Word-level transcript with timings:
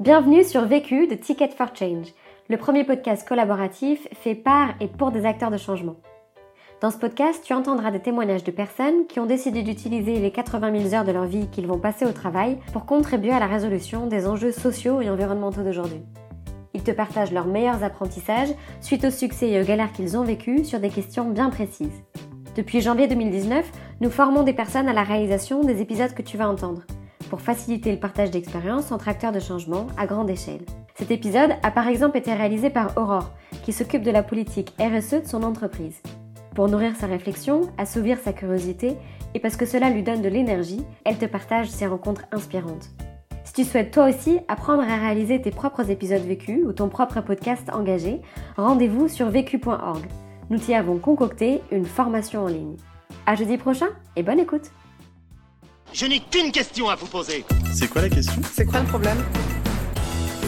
Bienvenue 0.00 0.44
sur 0.44 0.64
Vécu 0.64 1.08
de 1.08 1.16
Ticket 1.16 1.48
for 1.48 1.74
Change, 1.74 2.14
le 2.48 2.56
premier 2.56 2.84
podcast 2.84 3.26
collaboratif 3.26 4.06
fait 4.12 4.36
par 4.36 4.74
et 4.78 4.86
pour 4.86 5.10
des 5.10 5.26
acteurs 5.26 5.50
de 5.50 5.56
changement. 5.56 5.96
Dans 6.80 6.92
ce 6.92 6.98
podcast, 6.98 7.42
tu 7.44 7.52
entendras 7.52 7.90
des 7.90 7.98
témoignages 7.98 8.44
de 8.44 8.52
personnes 8.52 9.08
qui 9.08 9.18
ont 9.18 9.26
décidé 9.26 9.64
d'utiliser 9.64 10.20
les 10.20 10.30
80 10.30 10.82
000 10.82 10.94
heures 10.94 11.04
de 11.04 11.10
leur 11.10 11.24
vie 11.24 11.48
qu'ils 11.50 11.66
vont 11.66 11.80
passer 11.80 12.06
au 12.06 12.12
travail 12.12 12.58
pour 12.72 12.86
contribuer 12.86 13.32
à 13.32 13.40
la 13.40 13.48
résolution 13.48 14.06
des 14.06 14.28
enjeux 14.28 14.52
sociaux 14.52 15.00
et 15.00 15.10
environnementaux 15.10 15.64
d'aujourd'hui. 15.64 16.02
Ils 16.74 16.84
te 16.84 16.92
partagent 16.92 17.32
leurs 17.32 17.48
meilleurs 17.48 17.82
apprentissages 17.82 18.54
suite 18.80 19.04
au 19.04 19.10
succès 19.10 19.50
et 19.50 19.60
aux 19.60 19.66
galères 19.66 19.90
qu'ils 19.90 20.16
ont 20.16 20.22
vécues 20.22 20.64
sur 20.64 20.78
des 20.78 20.90
questions 20.90 21.28
bien 21.28 21.50
précises. 21.50 22.04
Depuis 22.54 22.82
janvier 22.82 23.08
2019, 23.08 23.68
nous 24.00 24.10
formons 24.10 24.44
des 24.44 24.52
personnes 24.52 24.88
à 24.88 24.92
la 24.92 25.02
réalisation 25.02 25.64
des 25.64 25.80
épisodes 25.82 26.14
que 26.14 26.22
tu 26.22 26.36
vas 26.36 26.48
entendre, 26.48 26.82
pour 27.28 27.40
faciliter 27.40 27.92
le 27.92 27.98
partage 27.98 28.30
d'expériences 28.30 28.92
entre 28.92 29.08
acteurs 29.08 29.32
de 29.32 29.40
changement 29.40 29.86
à 29.96 30.06
grande 30.06 30.30
échelle. 30.30 30.64
Cet 30.94 31.10
épisode 31.10 31.52
a 31.62 31.70
par 31.70 31.88
exemple 31.88 32.18
été 32.18 32.32
réalisé 32.32 32.70
par 32.70 32.96
Aurore, 32.96 33.32
qui 33.62 33.72
s'occupe 33.72 34.02
de 34.02 34.10
la 34.10 34.22
politique 34.22 34.74
RSE 34.80 35.22
de 35.22 35.26
son 35.26 35.42
entreprise. 35.42 36.00
Pour 36.54 36.68
nourrir 36.68 36.96
sa 36.96 37.06
réflexion, 37.06 37.62
assouvir 37.78 38.18
sa 38.18 38.32
curiosité, 38.32 38.96
et 39.34 39.40
parce 39.40 39.56
que 39.56 39.66
cela 39.66 39.90
lui 39.90 40.02
donne 40.02 40.22
de 40.22 40.28
l'énergie, 40.28 40.84
elle 41.04 41.18
te 41.18 41.26
partage 41.26 41.68
ses 41.68 41.86
rencontres 41.86 42.24
inspirantes. 42.32 42.90
Si 43.44 43.52
tu 43.52 43.64
souhaites 43.64 43.92
toi 43.92 44.08
aussi 44.08 44.40
apprendre 44.48 44.82
à 44.82 44.96
réaliser 44.96 45.40
tes 45.40 45.50
propres 45.50 45.90
épisodes 45.90 46.22
vécus 46.22 46.64
ou 46.66 46.72
ton 46.72 46.88
propre 46.88 47.20
podcast 47.20 47.70
engagé, 47.72 48.20
rendez-vous 48.56 49.08
sur 49.08 49.28
vécu.org. 49.28 50.04
Nous 50.50 50.58
t'y 50.58 50.74
avons 50.74 50.98
concocté 50.98 51.62
une 51.70 51.84
formation 51.84 52.44
en 52.44 52.48
ligne. 52.48 52.76
À 53.26 53.34
jeudi 53.34 53.56
prochain 53.56 53.88
et 54.16 54.22
bonne 54.22 54.40
écoute 54.40 54.70
Je 55.92 56.06
n'ai 56.06 56.20
qu'une 56.20 56.52
question 56.52 56.88
à 56.88 56.94
vous 56.94 57.06
poser. 57.06 57.44
C'est 57.72 57.88
quoi 57.88 58.02
la 58.02 58.08
question? 58.08 58.40
C'est 58.52 58.66
quoi 58.66 58.80
le 58.80 58.86
problème? 58.86 59.24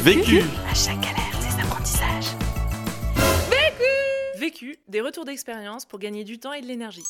Vécu 0.02 0.42
À 0.70 0.74
chaque 0.74 1.00
galère, 1.00 1.38
des 1.40 1.62
apprentissages. 1.62 2.36
Vécu, 4.38 4.78
des 4.88 5.00
retours 5.00 5.24
d'expérience 5.24 5.84
pour 5.84 5.98
gagner 5.98 6.24
du 6.24 6.38
temps 6.38 6.52
et 6.52 6.60
de 6.62 6.66
l'énergie. 6.66 7.04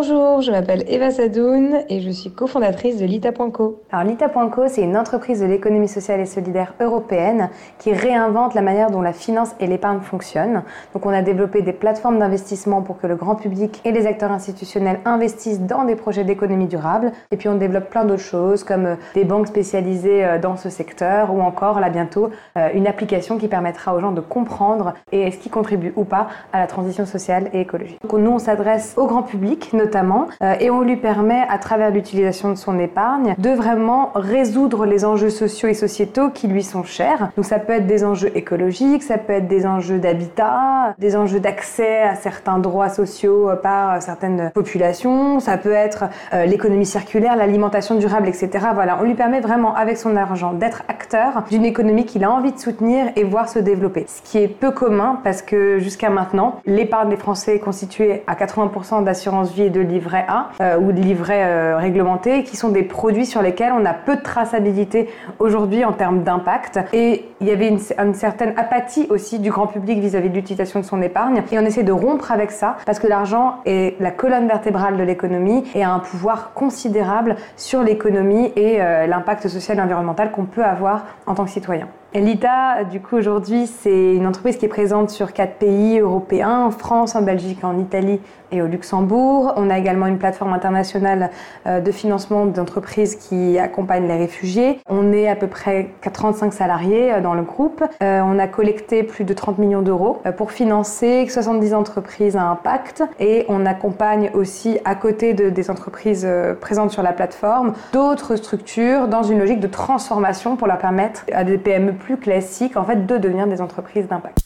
Bonjour, 0.00 0.42
je 0.42 0.52
m'appelle 0.52 0.84
Eva 0.86 1.10
Sadoun 1.10 1.80
et 1.88 2.00
je 2.00 2.10
suis 2.10 2.30
cofondatrice 2.30 2.98
de 2.98 3.04
Lita.co. 3.04 3.82
Alors 3.90 4.06
Lita.co, 4.06 4.68
c'est 4.68 4.82
une 4.82 4.96
entreprise 4.96 5.40
de 5.40 5.46
l'économie 5.46 5.88
sociale 5.88 6.20
et 6.20 6.24
solidaire 6.24 6.74
européenne 6.78 7.50
qui 7.80 7.92
réinvente 7.92 8.54
la 8.54 8.62
manière 8.62 8.92
dont 8.92 9.02
la 9.02 9.12
finance 9.12 9.56
et 9.58 9.66
l'épargne 9.66 9.98
fonctionnent. 9.98 10.62
Donc 10.94 11.04
on 11.04 11.08
a 11.08 11.20
développé 11.20 11.62
des 11.62 11.72
plateformes 11.72 12.20
d'investissement 12.20 12.80
pour 12.80 13.00
que 13.00 13.08
le 13.08 13.16
grand 13.16 13.34
public 13.34 13.80
et 13.84 13.90
les 13.90 14.06
acteurs 14.06 14.30
institutionnels 14.30 15.00
investissent 15.04 15.62
dans 15.62 15.82
des 15.82 15.96
projets 15.96 16.22
d'économie 16.22 16.68
durable. 16.68 17.10
Et 17.32 17.36
puis 17.36 17.48
on 17.48 17.56
développe 17.56 17.90
plein 17.90 18.04
d'autres 18.04 18.22
choses 18.22 18.62
comme 18.62 18.86
euh, 18.86 18.94
des 19.14 19.24
banques 19.24 19.48
spécialisées 19.48 20.24
euh, 20.24 20.38
dans 20.38 20.56
ce 20.56 20.70
secteur 20.70 21.34
ou 21.34 21.40
encore 21.40 21.80
là 21.80 21.90
bientôt 21.90 22.30
euh, 22.56 22.68
une 22.72 22.86
application 22.86 23.36
qui 23.36 23.48
permettra 23.48 23.96
aux 23.96 23.98
gens 23.98 24.12
de 24.12 24.20
comprendre 24.20 24.94
et 25.10 25.22
est-ce 25.22 25.38
qui 25.38 25.50
contribue 25.50 25.92
ou 25.96 26.04
pas 26.04 26.28
à 26.52 26.60
la 26.60 26.68
transition 26.68 27.04
sociale 27.04 27.50
et 27.52 27.62
écologique. 27.62 27.98
Donc 28.00 28.12
nous 28.12 28.30
on 28.30 28.38
s'adresse 28.38 28.94
au 28.96 29.08
grand 29.08 29.24
public 29.24 29.72
notamment, 29.72 29.87
euh, 29.96 30.54
et 30.60 30.70
on 30.70 30.82
lui 30.82 30.96
permet, 30.96 31.44
à 31.48 31.58
travers 31.58 31.90
l'utilisation 31.90 32.50
de 32.50 32.56
son 32.56 32.78
épargne, 32.78 33.34
de 33.38 33.50
vraiment 33.50 34.10
résoudre 34.14 34.86
les 34.86 35.04
enjeux 35.04 35.30
sociaux 35.30 35.68
et 35.68 35.74
sociétaux 35.74 36.30
qui 36.30 36.48
lui 36.48 36.62
sont 36.62 36.84
chers. 36.84 37.30
Donc 37.36 37.44
ça 37.44 37.58
peut 37.58 37.72
être 37.72 37.86
des 37.86 38.04
enjeux 38.04 38.30
écologiques, 38.34 39.02
ça 39.02 39.18
peut 39.18 39.32
être 39.32 39.48
des 39.48 39.66
enjeux 39.66 39.98
d'habitat, 39.98 40.94
des 40.98 41.16
enjeux 41.16 41.40
d'accès 41.40 42.02
à 42.02 42.14
certains 42.14 42.58
droits 42.58 42.88
sociaux 42.88 43.50
euh, 43.50 43.56
par 43.56 44.02
certaines 44.02 44.50
populations, 44.54 45.40
ça 45.40 45.56
peut 45.56 45.72
être 45.72 46.04
euh, 46.32 46.44
l'économie 46.44 46.86
circulaire, 46.86 47.36
l'alimentation 47.36 47.96
durable, 47.96 48.28
etc. 48.28 48.50
Voilà, 48.74 48.98
on 49.00 49.04
lui 49.04 49.14
permet 49.14 49.40
vraiment, 49.40 49.74
avec 49.74 49.98
son 49.98 50.16
argent, 50.16 50.52
d'être 50.52 50.82
acteur 50.88 51.44
d'une 51.50 51.64
économie 51.64 52.04
qu'il 52.04 52.24
a 52.24 52.30
envie 52.30 52.52
de 52.52 52.58
soutenir 52.58 53.06
et 53.16 53.24
voir 53.24 53.48
se 53.48 53.58
développer. 53.58 54.06
Ce 54.08 54.22
qui 54.22 54.38
est 54.38 54.48
peu 54.48 54.70
commun 54.70 55.20
parce 55.24 55.42
que 55.42 55.78
jusqu'à 55.78 56.10
maintenant, 56.10 56.60
l'épargne 56.66 57.10
des 57.10 57.16
Français 57.16 57.56
est 57.56 57.60
constituée 57.60 58.22
à 58.26 58.34
80% 58.34 59.04
d'assurance 59.04 59.52
vie 59.52 59.64
et 59.64 59.70
de 59.70 59.77
livret 59.82 60.24
A 60.28 60.50
euh, 60.60 60.78
ou 60.78 60.92
de 60.92 61.00
livret 61.00 61.44
euh, 61.44 61.76
réglementé, 61.76 62.44
qui 62.44 62.56
sont 62.56 62.68
des 62.68 62.82
produits 62.82 63.26
sur 63.26 63.42
lesquels 63.42 63.72
on 63.72 63.84
a 63.84 63.94
peu 63.94 64.16
de 64.16 64.22
traçabilité 64.22 65.08
aujourd'hui 65.38 65.84
en 65.84 65.92
termes 65.92 66.22
d'impact. 66.22 66.80
Et 66.92 67.26
il 67.40 67.46
y 67.46 67.50
avait 67.50 67.68
une, 67.68 67.80
une 67.98 68.14
certaine 68.14 68.54
apathie 68.56 69.06
aussi 69.10 69.38
du 69.38 69.50
grand 69.50 69.66
public 69.66 69.98
vis-à-vis 69.98 70.30
de 70.30 70.34
l'utilisation 70.34 70.80
de 70.80 70.84
son 70.84 71.02
épargne. 71.02 71.42
Et 71.52 71.58
on 71.58 71.62
essaie 71.62 71.82
de 71.82 71.92
rompre 71.92 72.32
avec 72.32 72.50
ça 72.50 72.76
parce 72.86 72.98
que 72.98 73.06
l'argent 73.06 73.56
est 73.64 74.00
la 74.00 74.10
colonne 74.10 74.46
vertébrale 74.46 74.96
de 74.96 75.02
l'économie 75.02 75.64
et 75.74 75.84
a 75.84 75.90
un 75.90 75.98
pouvoir 75.98 76.52
considérable 76.54 77.36
sur 77.56 77.82
l'économie 77.82 78.52
et 78.56 78.80
euh, 78.80 79.06
l'impact 79.06 79.48
social 79.48 79.78
et 79.78 79.80
environnemental 79.80 80.30
qu'on 80.30 80.44
peut 80.44 80.64
avoir 80.64 81.04
en 81.26 81.34
tant 81.34 81.44
que 81.44 81.50
citoyen. 81.50 81.88
L'ITA, 82.14 82.84
du 82.84 83.00
coup, 83.00 83.16
aujourd'hui, 83.16 83.66
c'est 83.66 84.14
une 84.14 84.26
entreprise 84.26 84.56
qui 84.56 84.64
est 84.64 84.68
présente 84.68 85.10
sur 85.10 85.34
quatre 85.34 85.56
pays 85.56 85.98
européens, 85.98 86.64
en 86.64 86.70
France, 86.70 87.14
en 87.14 87.20
Belgique, 87.20 87.62
en 87.62 87.78
Italie 87.78 88.18
et 88.50 88.62
au 88.62 88.66
Luxembourg. 88.66 89.52
On 89.56 89.68
a 89.68 89.78
également 89.78 90.06
une 90.06 90.16
plateforme 90.16 90.54
internationale 90.54 91.30
euh, 91.66 91.80
de 91.80 91.92
financement 91.92 92.46
d'entreprises 92.46 93.16
qui 93.16 93.58
accompagne 93.58 94.08
les 94.08 94.16
réfugiés. 94.16 94.80
On 94.88 95.12
est 95.12 95.28
à 95.28 95.36
peu 95.36 95.48
près 95.48 95.90
35 96.10 96.54
salariés 96.54 97.12
euh, 97.12 97.20
dans 97.20 97.34
le 97.34 97.42
groupe. 97.42 97.84
Euh, 98.02 98.22
on 98.24 98.38
a 98.38 98.46
collecté 98.46 99.02
plus 99.02 99.24
de 99.24 99.34
30 99.34 99.58
millions 99.58 99.82
d'euros 99.82 100.22
pour 100.38 100.50
financer 100.50 101.26
70 101.28 101.74
entreprises 101.74 102.36
à 102.36 102.44
impact 102.44 103.02
et 103.20 103.44
on 103.48 103.66
accompagne 103.66 104.30
aussi 104.32 104.78
à 104.86 104.94
côté 104.94 105.34
de, 105.34 105.50
des 105.50 105.70
entreprises 105.70 106.26
présentes 106.60 106.90
sur 106.90 107.02
la 107.02 107.12
plateforme 107.12 107.74
d'autres 107.92 108.36
structures 108.36 109.08
dans 109.08 109.22
une 109.22 109.38
logique 109.38 109.60
de 109.60 109.66
transformation 109.66 110.56
pour 110.56 110.66
leur 110.66 110.78
permettre 110.78 111.24
à 111.32 111.44
des 111.44 111.58
PME 111.58 111.97
plus 111.98 112.16
classiques 112.16 112.76
en 112.76 112.84
fait 112.84 113.06
de 113.06 113.18
devenir 113.18 113.46
des 113.46 113.60
entreprises 113.60 114.08
d'impact. 114.08 114.38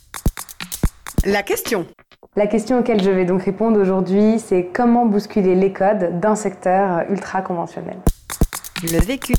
La 1.25 1.43
question. 1.43 1.87
La 2.35 2.47
question 2.47 2.79
auquel 2.79 3.03
je 3.03 3.11
vais 3.11 3.25
donc 3.25 3.43
répondre 3.43 3.79
aujourd'hui, 3.79 4.39
c'est 4.39 4.71
comment 4.73 5.07
bousculer 5.07 5.55
les 5.55 5.73
codes 5.73 6.19
d'un 6.19 6.35
secteur 6.35 7.05
ultra 7.11 7.43
conventionnel. 7.43 7.99
Le 8.83 8.99
vécu. 8.99 9.35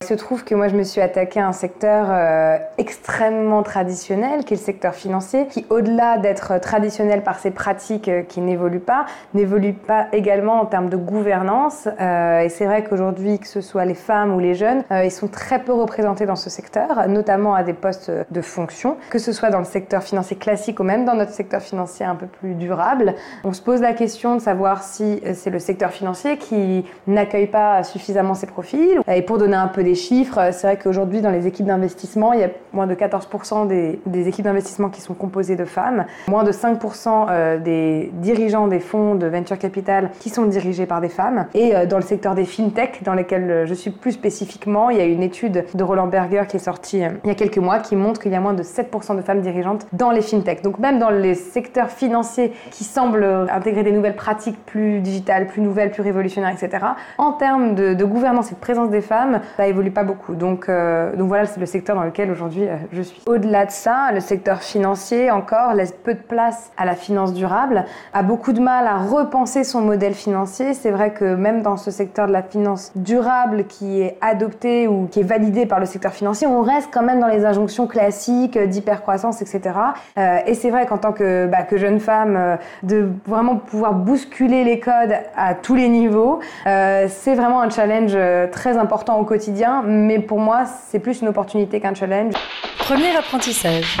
Il 0.00 0.06
se 0.06 0.14
trouve 0.14 0.44
que 0.44 0.54
moi 0.54 0.68
je 0.68 0.76
me 0.76 0.82
suis 0.82 1.00
attaquée 1.00 1.40
à 1.40 1.46
un 1.48 1.52
secteur 1.52 2.08
euh, 2.10 2.58
extrêmement 2.78 3.62
traditionnel 3.62 4.44
qui 4.44 4.54
est 4.54 4.56
le 4.56 4.62
secteur 4.62 4.94
financier 4.94 5.46
qui 5.46 5.64
au-delà 5.70 6.18
d'être 6.18 6.60
traditionnel 6.60 7.22
par 7.22 7.38
ses 7.38 7.50
pratiques 7.50 8.08
euh, 8.08 8.22
qui 8.22 8.40
n'évoluent 8.40 8.80
pas, 8.80 9.06
n'évolue 9.34 9.72
pas 9.72 10.08
également 10.12 10.60
en 10.60 10.66
termes 10.66 10.88
de 10.88 10.96
gouvernance 10.96 11.88
euh, 12.00 12.40
et 12.40 12.48
c'est 12.48 12.66
vrai 12.66 12.84
qu'aujourd'hui 12.84 13.38
que 13.38 13.46
ce 13.46 13.60
soit 13.60 13.84
les 13.84 13.94
femmes 13.94 14.34
ou 14.34 14.40
les 14.40 14.54
jeunes, 14.54 14.82
ils 14.90 15.10
sont 15.10 15.28
très 15.28 15.58
peu 15.58 15.72
représentés 15.72 16.26
dans 16.26 16.36
ce 16.36 16.50
secteur, 16.50 17.08
notamment 17.08 17.54
à 17.54 17.62
des 17.62 17.72
postes 17.72 18.10
de 18.30 18.40
fonction, 18.40 18.96
que 19.10 19.18
ce 19.18 19.32
soit 19.32 19.50
dans 19.50 19.58
le 19.58 19.64
secteur 19.64 20.02
financier 20.02 20.36
classique 20.36 20.80
ou 20.80 20.82
même 20.82 21.04
dans 21.04 21.14
notre 21.14 21.32
secteur 21.32 21.60
financier 21.60 22.04
un 22.04 22.14
peu 22.14 22.26
plus 22.26 22.54
durable. 22.54 23.14
On 23.44 23.52
se 23.52 23.62
pose 23.62 23.80
la 23.80 23.92
question 23.92 24.36
de 24.36 24.40
savoir 24.40 24.82
si 24.82 25.20
c'est 25.34 25.50
le 25.50 25.58
secteur 25.58 25.90
financier 25.90 26.36
qui 26.36 26.84
n'accueille 27.06 27.46
pas 27.46 27.82
suffisamment 27.84 28.34
ses 28.34 28.46
profils 28.46 29.00
et 29.08 29.22
pour 29.22 29.38
donner 29.38 29.56
un 29.56 29.68
peu 29.68 29.83
des 29.84 29.94
chiffres, 29.94 30.50
c'est 30.52 30.66
vrai 30.66 30.78
qu'aujourd'hui, 30.78 31.20
dans 31.20 31.30
les 31.30 31.46
équipes 31.46 31.66
d'investissement, 31.66 32.32
il 32.32 32.40
y 32.40 32.44
a 32.44 32.48
moins 32.72 32.86
de 32.86 32.94
14% 32.94 33.66
des, 33.66 34.28
équipes 34.28 34.44
d'investissement 34.44 34.88
qui 34.88 35.00
sont 35.00 35.14
composées 35.14 35.56
de 35.56 35.64
femmes, 35.64 36.06
moins 36.28 36.44
de 36.44 36.52
5% 36.52 37.26
euh, 37.30 37.58
des 37.58 38.10
dirigeants 38.14 38.68
des 38.68 38.80
fonds 38.80 39.14
de 39.14 39.26
venture 39.26 39.58
capital 39.58 40.10
qui 40.20 40.30
sont 40.30 40.46
dirigés 40.46 40.86
par 40.86 41.00
des 41.00 41.08
femmes. 41.08 41.46
Et 41.54 41.74
euh, 41.74 41.86
dans 41.86 41.96
le 41.96 42.02
secteur 42.02 42.34
des 42.34 42.44
fintech, 42.44 43.02
dans 43.02 43.14
lesquels 43.14 43.50
euh, 43.50 43.66
je 43.66 43.74
suis 43.74 43.90
plus 43.90 44.12
spécifiquement, 44.12 44.90
il 44.90 44.98
y 44.98 45.00
a 45.00 45.04
une 45.04 45.22
étude 45.22 45.64
de 45.72 45.84
Roland 45.84 46.06
Berger 46.06 46.44
qui 46.48 46.56
est 46.56 46.60
sortie 46.60 47.02
il 47.24 47.28
y 47.28 47.30
a 47.30 47.34
quelques 47.34 47.58
mois 47.58 47.78
qui 47.78 47.96
montre 47.96 48.20
qu'il 48.20 48.32
y 48.32 48.34
a 48.34 48.40
moins 48.40 48.54
de 48.54 48.62
7% 48.62 49.16
de 49.16 49.22
femmes 49.22 49.40
dirigeantes 49.40 49.86
dans 49.92 50.10
les 50.10 50.22
fintech. 50.22 50.62
Donc 50.62 50.78
même 50.78 50.98
dans 50.98 51.10
les 51.10 51.34
secteurs 51.34 51.90
financiers 51.90 52.52
qui 52.70 52.84
semblent 52.84 53.24
intégrer 53.50 53.82
des 53.82 53.92
nouvelles 53.92 54.16
pratiques 54.16 54.56
plus 54.64 55.00
digitales, 55.00 55.46
plus 55.46 55.60
nouvelles, 55.60 55.90
plus 55.90 56.02
révolutionnaires, 56.02 56.52
etc., 56.52 56.84
en 57.18 57.32
termes 57.32 57.74
de, 57.74 57.94
de 57.94 58.04
gouvernance 58.04 58.50
et 58.50 58.54
de 58.54 58.60
présence 58.60 58.90
des 58.90 59.00
femmes, 59.00 59.40
ça 59.56 59.66
évolue 59.74 59.90
pas 59.90 60.04
beaucoup. 60.04 60.34
Donc, 60.34 60.68
euh, 60.68 61.14
donc 61.16 61.28
voilà, 61.28 61.46
c'est 61.46 61.60
le 61.60 61.66
secteur 61.66 61.96
dans 61.96 62.04
lequel 62.04 62.30
aujourd'hui 62.30 62.66
euh, 62.66 62.76
je 62.92 63.02
suis. 63.02 63.20
Au-delà 63.26 63.66
de 63.66 63.70
ça, 63.70 64.10
le 64.12 64.20
secteur 64.20 64.62
financier 64.62 65.30
encore 65.30 65.74
laisse 65.74 65.92
peu 65.92 66.14
de 66.14 66.20
place 66.20 66.70
à 66.76 66.84
la 66.84 66.94
finance 66.94 67.34
durable, 67.34 67.84
a 68.12 68.22
beaucoup 68.22 68.52
de 68.52 68.60
mal 68.60 68.86
à 68.86 68.98
repenser 68.98 69.64
son 69.64 69.80
modèle 69.80 70.14
financier. 70.14 70.74
C'est 70.74 70.90
vrai 70.90 71.12
que 71.12 71.34
même 71.34 71.62
dans 71.62 71.76
ce 71.76 71.90
secteur 71.90 72.26
de 72.26 72.32
la 72.32 72.42
finance 72.42 72.92
durable 72.94 73.64
qui 73.64 74.00
est 74.00 74.16
adopté 74.20 74.88
ou 74.88 75.08
qui 75.10 75.20
est 75.20 75.24
validé 75.24 75.66
par 75.66 75.80
le 75.80 75.86
secteur 75.86 76.12
financier, 76.12 76.46
on 76.46 76.62
reste 76.62 76.88
quand 76.92 77.02
même 77.02 77.20
dans 77.20 77.28
les 77.28 77.44
injonctions 77.44 77.86
classiques 77.86 78.58
d'hypercroissance, 78.58 79.42
etc. 79.42 79.60
Euh, 80.16 80.38
et 80.46 80.54
c'est 80.54 80.70
vrai 80.70 80.86
qu'en 80.86 80.98
tant 80.98 81.12
que, 81.12 81.46
bah, 81.46 81.66
jeune 81.74 81.98
femme, 81.98 82.58
de 82.84 83.08
vraiment 83.26 83.56
pouvoir 83.56 83.94
bousculer 83.94 84.62
les 84.62 84.78
codes 84.78 85.14
à 85.36 85.54
tous 85.54 85.74
les 85.74 85.88
niveaux, 85.88 86.38
c'est 86.64 87.34
vraiment 87.34 87.62
un 87.62 87.70
challenge 87.70 88.16
très 88.52 88.76
important 88.76 89.18
au 89.18 89.24
quotidien 89.24 89.63
mais 89.84 90.18
pour 90.18 90.38
moi, 90.38 90.64
c'est 90.66 90.98
plus 90.98 91.20
une 91.22 91.28
opportunité 91.28 91.80
qu'un 91.80 91.94
challenge. 91.94 92.34
Premier 92.78 93.16
apprentissage. 93.16 93.98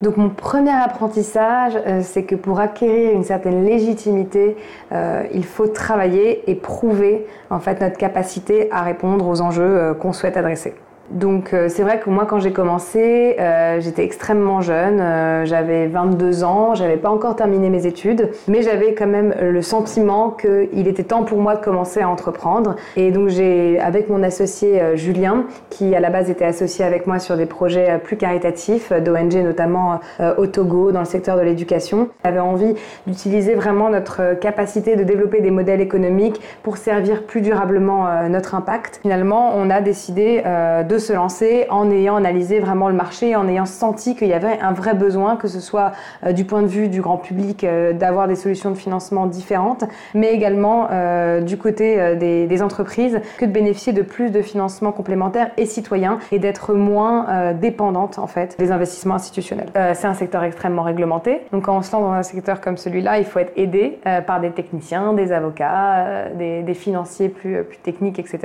Donc 0.00 0.16
mon 0.16 0.28
premier 0.28 0.70
apprentissage, 0.70 1.72
euh, 1.74 2.02
c'est 2.04 2.22
que 2.22 2.36
pour 2.36 2.60
acquérir 2.60 3.14
une 3.14 3.24
certaine 3.24 3.64
légitimité, 3.64 4.56
euh, 4.92 5.24
il 5.34 5.44
faut 5.44 5.66
travailler 5.66 6.48
et 6.48 6.54
prouver 6.54 7.26
en 7.50 7.58
fait 7.58 7.80
notre 7.80 7.96
capacité 7.96 8.70
à 8.70 8.82
répondre 8.82 9.26
aux 9.26 9.40
enjeux 9.40 9.62
euh, 9.62 9.94
qu'on 9.94 10.12
souhaite 10.12 10.36
adresser. 10.36 10.74
Donc 11.10 11.54
euh, 11.54 11.68
c'est 11.68 11.82
vrai 11.82 12.00
que 12.00 12.10
moi 12.10 12.26
quand 12.26 12.38
j'ai 12.38 12.52
commencé, 12.52 13.36
euh, 13.40 13.80
j'étais 13.80 14.04
extrêmement 14.04 14.60
jeune, 14.60 15.00
euh, 15.00 15.46
j'avais 15.46 15.86
22 15.86 16.44
ans, 16.44 16.74
j'avais 16.74 16.98
pas 16.98 17.08
encore 17.08 17.34
terminé 17.34 17.70
mes 17.70 17.86
études, 17.86 18.30
mais 18.46 18.60
j'avais 18.60 18.94
quand 18.94 19.06
même 19.06 19.34
le 19.40 19.62
sentiment 19.62 20.30
qu'il 20.30 20.86
était 20.86 21.04
temps 21.04 21.24
pour 21.24 21.38
moi 21.38 21.56
de 21.56 21.64
commencer 21.64 22.02
à 22.02 22.08
entreprendre. 22.08 22.76
Et 22.96 23.10
donc 23.10 23.28
j'ai, 23.28 23.80
avec 23.80 24.10
mon 24.10 24.22
associé 24.22 24.96
Julien, 24.96 25.44
qui 25.70 25.94
à 25.94 26.00
la 26.00 26.10
base 26.10 26.28
était 26.28 26.44
associé 26.44 26.84
avec 26.84 27.06
moi 27.06 27.18
sur 27.18 27.36
des 27.36 27.46
projets 27.46 27.98
plus 28.02 28.16
caritatifs, 28.16 28.92
d'ONG 28.92 29.34
notamment 29.36 30.00
au 30.36 30.46
Togo, 30.46 30.92
dans 30.92 31.00
le 31.00 31.06
secteur 31.06 31.36
de 31.36 31.42
l'éducation, 31.42 32.08
avait 32.24 32.38
envie 32.38 32.74
d'utiliser 33.06 33.54
vraiment 33.54 33.88
notre 33.88 34.38
capacité 34.38 34.96
de 34.96 35.04
développer 35.04 35.40
des 35.40 35.50
modèles 35.50 35.80
économiques 35.80 36.40
pour 36.62 36.76
servir 36.76 37.22
plus 37.22 37.40
durablement 37.40 38.28
notre 38.28 38.54
impact. 38.54 39.00
Finalement, 39.02 39.52
on 39.56 39.70
a 39.70 39.80
décidé 39.80 40.42
de 40.88 40.97
se 40.98 41.12
lancer 41.12 41.66
en 41.70 41.90
ayant 41.90 42.16
analysé 42.16 42.60
vraiment 42.60 42.88
le 42.88 42.94
marché, 42.94 43.36
en 43.36 43.48
ayant 43.48 43.66
senti 43.66 44.14
qu'il 44.14 44.28
y 44.28 44.32
avait 44.32 44.58
un 44.60 44.72
vrai 44.72 44.94
besoin, 44.94 45.36
que 45.36 45.48
ce 45.48 45.60
soit 45.60 45.92
euh, 46.24 46.32
du 46.32 46.44
point 46.44 46.62
de 46.62 46.66
vue 46.66 46.88
du 46.88 47.00
grand 47.00 47.16
public, 47.16 47.64
euh, 47.64 47.92
d'avoir 47.92 48.28
des 48.28 48.36
solutions 48.36 48.70
de 48.70 48.76
financement 48.76 49.26
différentes, 49.26 49.84
mais 50.14 50.32
également 50.32 50.88
euh, 50.90 51.40
du 51.40 51.56
côté 51.56 52.16
des, 52.16 52.62
entreprises, 52.62 53.20
que 53.38 53.44
de 53.44 53.52
bénéficier 53.52 53.92
de 53.92 54.02
plus 54.02 54.30
de 54.30 54.42
financements 54.42 54.90
complémentaires 54.90 55.50
et 55.56 55.64
citoyens 55.64 56.18
et 56.32 56.40
d'être 56.40 56.74
moins 56.74 57.52
dépendante 57.52 58.18
en 58.18 58.26
fait 58.26 58.56
des 58.58 58.72
investissements 58.72 59.14
institutionnels. 59.14 59.68
C'est 59.94 60.08
un 60.08 60.14
secteur 60.14 60.42
extrêmement 60.42 60.82
réglementé, 60.82 61.42
donc 61.52 61.66
quand 61.66 61.76
on 61.76 61.82
se 61.82 61.92
lance 61.92 62.02
dans 62.02 62.12
un 62.12 62.24
secteur 62.24 62.60
comme 62.60 62.76
celui-là, 62.76 63.18
il 63.18 63.24
faut 63.24 63.38
être 63.38 63.52
aidé 63.54 64.00
par 64.26 64.40
des 64.40 64.50
techniciens, 64.50 65.12
des 65.12 65.30
avocats, 65.30 66.30
des, 66.36 66.74
financiers 66.74 67.28
plus, 67.28 67.64
techniques, 67.84 68.18
etc. 68.18 68.40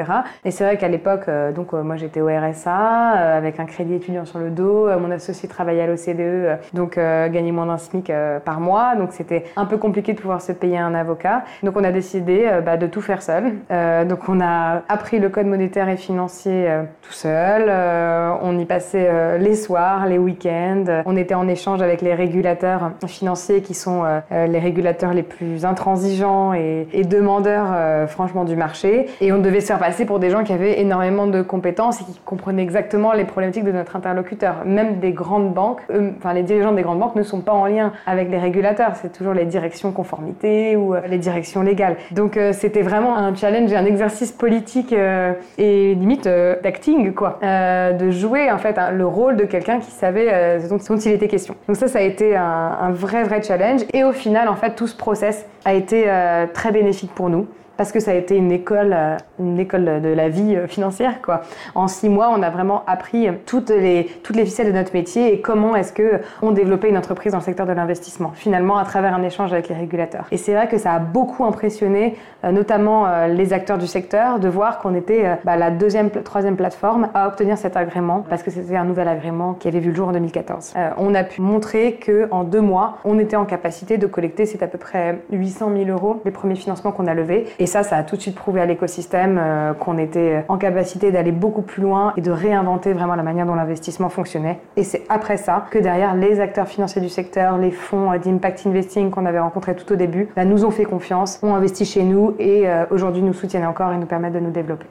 Et 0.45 0.51
c'est 0.51 0.63
vrai 0.63 0.77
qu'à 0.77 0.89
l'époque, 0.89 1.27
donc 1.55 1.73
moi 1.73 1.95
j'étais 1.95 2.21
au 2.21 2.29
euh, 2.43 3.37
avec 3.37 3.59
un 3.59 3.65
crédit 3.65 3.95
étudiant 3.95 4.25
sur 4.25 4.39
le 4.39 4.49
dos. 4.49 4.87
Euh, 4.87 4.99
mon 4.99 5.11
associé 5.11 5.47
travaillait 5.47 5.83
à 5.83 5.87
l'OCDE, 5.87 6.19
euh, 6.19 6.55
donc 6.73 6.95
gagnait 6.95 7.51
moins 7.51 7.65
d'un 7.65 7.77
SMIC 7.77 8.11
par 8.45 8.59
mois. 8.59 8.95
Donc 8.95 9.09
c'était 9.11 9.45
un 9.55 9.65
peu 9.65 9.77
compliqué 9.77 10.13
de 10.13 10.19
pouvoir 10.19 10.41
se 10.41 10.51
payer 10.51 10.77
un 10.77 10.93
avocat. 10.93 11.43
Donc 11.63 11.75
on 11.77 11.83
a 11.83 11.91
décidé 11.91 12.49
bah, 12.65 12.77
de 12.77 12.87
tout 12.87 13.01
faire 13.01 13.21
seul. 13.21 13.53
donc 14.07 14.27
on 14.27 14.39
a 14.41 14.81
appris 14.89 15.19
le 15.19 15.29
code 15.29 15.47
monétaire 15.47 15.89
et 15.89 15.97
financier 15.97 16.67
tout 17.01 17.11
seul. 17.11 17.71
on 18.41 18.57
y 18.57 18.65
passait 18.65 19.37
les 19.39 19.55
soirs, 19.55 20.05
les 20.07 20.17
week-ends. 20.17 20.85
On 21.05 21.15
était 21.15 21.35
en 21.35 21.47
échange 21.47 21.81
avec 21.81 22.01
les 22.01 22.13
régulateurs 22.13 22.91
financiers 23.07 23.61
qui 23.61 23.73
sont 23.73 24.03
les 24.31 24.59
régulateurs 24.59 25.13
les 25.13 25.23
plus 25.23 25.65
intransigeants 25.65 26.53
et, 26.53 26.87
et 26.93 27.03
demandeurs 27.03 28.07
franchement 28.09 28.45
du 28.45 28.55
marché. 28.55 29.07
Et 29.21 29.31
on 29.31 29.39
devait 29.39 29.61
se 29.61 29.67
faire 29.67 29.79
passer 29.79 30.05
pour 30.05 30.19
des 30.19 30.29
gens 30.29 30.43
qui 30.43 30.53
avaient 30.53 30.79
énormément 30.79 31.27
de 31.27 31.41
compétences 31.41 32.01
et 32.01 32.03
qui 32.03 32.19
comprenait 32.33 32.63
exactement 32.63 33.13
les 33.13 33.25
problématiques 33.25 33.63
de 33.63 33.71
notre 33.71 33.95
interlocuteur. 33.95 34.65
Même 34.65 34.99
des 34.99 35.11
grandes 35.11 35.53
banques, 35.53 35.81
enfin 36.17 36.33
les 36.33 36.41
dirigeants 36.41 36.71
des 36.71 36.81
grandes 36.81 36.99
banques 36.99 37.15
ne 37.15 37.21
sont 37.21 37.41
pas 37.41 37.51
en 37.51 37.67
lien 37.67 37.93
avec 38.07 38.31
les 38.31 38.39
régulateurs, 38.39 38.95
c'est 38.95 39.13
toujours 39.13 39.35
les 39.35 39.45
directions 39.45 39.91
conformité 39.91 40.75
ou 40.75 40.95
euh, 40.95 41.01
les 41.07 41.19
directions 41.19 41.61
légales. 41.61 41.97
Donc 42.11 42.37
euh, 42.37 42.53
c'était 42.53 42.81
vraiment 42.81 43.15
un 43.15 43.35
challenge 43.35 43.71
et 43.71 43.75
un 43.75 43.85
exercice 43.85 44.31
politique 44.31 44.93
euh, 44.93 45.33
et 45.59 45.93
limite 45.93 46.27
d'acting 46.27 47.13
quoi, 47.13 47.39
de 47.41 48.09
jouer 48.09 48.51
en 48.51 48.57
fait 48.57 48.79
le 48.91 49.05
rôle 49.05 49.35
de 49.35 49.43
quelqu'un 49.43 49.79
qui 49.79 49.91
savait 49.91 50.59
dont, 50.67 50.77
dont, 50.77 50.97
il 50.97 51.11
était 51.11 51.27
question. 51.27 51.55
Donc 51.67 51.77
ça 51.77 51.87
ça 51.87 51.99
a 51.99 52.01
été 52.01 52.35
un, 52.35 52.43
un, 52.81 52.91
vrai 52.91 53.23
vrai 53.23 53.43
challenge 53.43 53.81
et 53.93 54.03
au 54.03 54.11
final 54.11 54.47
en 54.47 54.55
fait 54.55 54.75
tout 54.75 54.87
ce 54.87 54.95
process 54.95 55.45
a 55.65 55.73
été 55.73 56.05
très 56.53 56.71
bénéfique 56.71 57.13
pour 57.13 57.29
nous 57.29 57.47
parce 57.77 57.91
que 57.91 57.99
ça 57.99 58.11
a 58.11 58.13
été 58.13 58.35
une 58.35 58.51
école, 58.51 58.93
euh, 58.93 59.17
une 59.39 59.59
école 59.59 60.01
de 60.01 60.09
la 60.09 60.29
vie 60.29 60.55
euh, 60.55 60.67
financière. 60.67 61.21
Quoi. 61.21 61.41
En 61.75 61.87
six 61.87 62.09
mois, 62.09 62.29
on 62.35 62.41
a 62.41 62.49
vraiment 62.49 62.83
appris 62.87 63.27
toutes 63.45 63.69
les, 63.69 64.09
toutes 64.23 64.35
les 64.35 64.45
ficelles 64.45 64.67
de 64.67 64.77
notre 64.77 64.93
métier 64.93 65.33
et 65.33 65.41
comment 65.41 65.75
est-ce 65.75 65.93
que 65.93 66.21
on 66.41 66.51
développait 66.51 66.89
une 66.89 66.97
entreprise 66.97 67.31
dans 67.31 67.39
le 67.39 67.43
secteur 67.43 67.65
de 67.65 67.71
l'investissement, 67.71 68.31
finalement 68.35 68.77
à 68.77 68.85
travers 68.85 69.13
un 69.13 69.23
échange 69.23 69.53
avec 69.53 69.69
les 69.69 69.75
régulateurs. 69.75 70.25
Et 70.31 70.37
c'est 70.37 70.53
vrai 70.53 70.67
que 70.67 70.77
ça 70.77 70.93
a 70.93 70.99
beaucoup 70.99 71.45
impressionné, 71.45 72.15
euh, 72.43 72.51
notamment 72.51 73.07
les 73.27 73.53
acteurs 73.53 73.77
du 73.77 73.87
secteur, 73.87 74.39
de 74.39 74.47
voir 74.47 74.79
qu'on 74.79 74.95
était 74.95 75.37
bah, 75.43 75.55
la 75.55 75.71
deuxième, 75.71 76.09
troisième 76.09 76.55
plateforme 76.55 77.09
à 77.13 77.27
obtenir 77.27 77.57
cet 77.57 77.77
agrément, 77.77 78.25
parce 78.29 78.43
que 78.43 78.51
c'était 78.51 78.75
un 78.75 78.85
nouvel 78.85 79.07
agrément 79.07 79.53
qui 79.53 79.67
avait 79.67 79.79
vu 79.79 79.89
le 79.89 79.95
jour 79.95 80.09
en 80.09 80.11
2014. 80.11 80.73
on 80.97 81.15
a 81.15 81.23
pu 81.23 81.41
montrer 81.41 81.93
que 81.93 82.27
en 82.31 82.43
deux 82.43 82.61
mois, 82.61 82.97
on 83.05 83.19
était 83.19 83.35
en 83.35 83.45
capacité 83.45 83.97
de 83.97 84.07
collecter, 84.07 84.45
c'est 84.45 84.63
à 84.63 84.67
peu 84.67 84.77
près 84.77 85.19
800 85.31 85.71
000 85.75 85.89
euros 85.89 86.21
les 86.25 86.31
premiers 86.31 86.55
financements 86.55 86.91
qu'on 86.91 87.07
a 87.07 87.13
levés. 87.13 87.45
Ça, 87.67 87.83
ça 87.83 87.97
a 87.97 88.03
tout 88.03 88.15
de 88.15 88.21
suite 88.21 88.35
prouvé 88.35 88.61
à 88.61 88.65
l'écosystème 88.65 89.39
euh, 89.39 89.73
qu'on 89.73 89.97
était 89.97 90.43
en 90.47 90.57
capacité 90.57 91.11
d'aller 91.11 91.31
beaucoup 91.31 91.61
plus 91.61 91.83
loin 91.83 92.13
et 92.17 92.21
de 92.21 92.31
réinventer 92.31 92.93
vraiment 92.93 93.15
la 93.15 93.23
manière 93.23 93.45
dont 93.45 93.55
l'investissement 93.55 94.09
fonctionnait. 94.09 94.59
Et 94.75 94.83
c'est 94.83 95.03
après 95.09 95.37
ça 95.37 95.65
que 95.69 95.79
derrière 95.79 96.15
les 96.15 96.39
acteurs 96.39 96.67
financiers 96.67 97.01
du 97.01 97.09
secteur, 97.09 97.57
les 97.57 97.71
fonds 97.71 98.11
euh, 98.11 98.17
d'impact 98.17 98.65
investing 98.65 99.11
qu'on 99.11 99.25
avait 99.25 99.39
rencontrés 99.39 99.75
tout 99.75 99.91
au 99.93 99.95
début, 99.95 100.29
bah, 100.35 100.45
nous 100.45 100.65
ont 100.65 100.71
fait 100.71 100.85
confiance, 100.85 101.39
ont 101.43 101.55
investi 101.55 101.85
chez 101.85 102.03
nous 102.03 102.35
et 102.39 102.67
euh, 102.67 102.85
aujourd'hui 102.89 103.21
nous 103.21 103.33
soutiennent 103.33 103.65
encore 103.65 103.91
et 103.91 103.97
nous 103.97 104.07
permettent 104.07 104.33
de 104.33 104.39
nous 104.39 104.51
développer. 104.51 104.85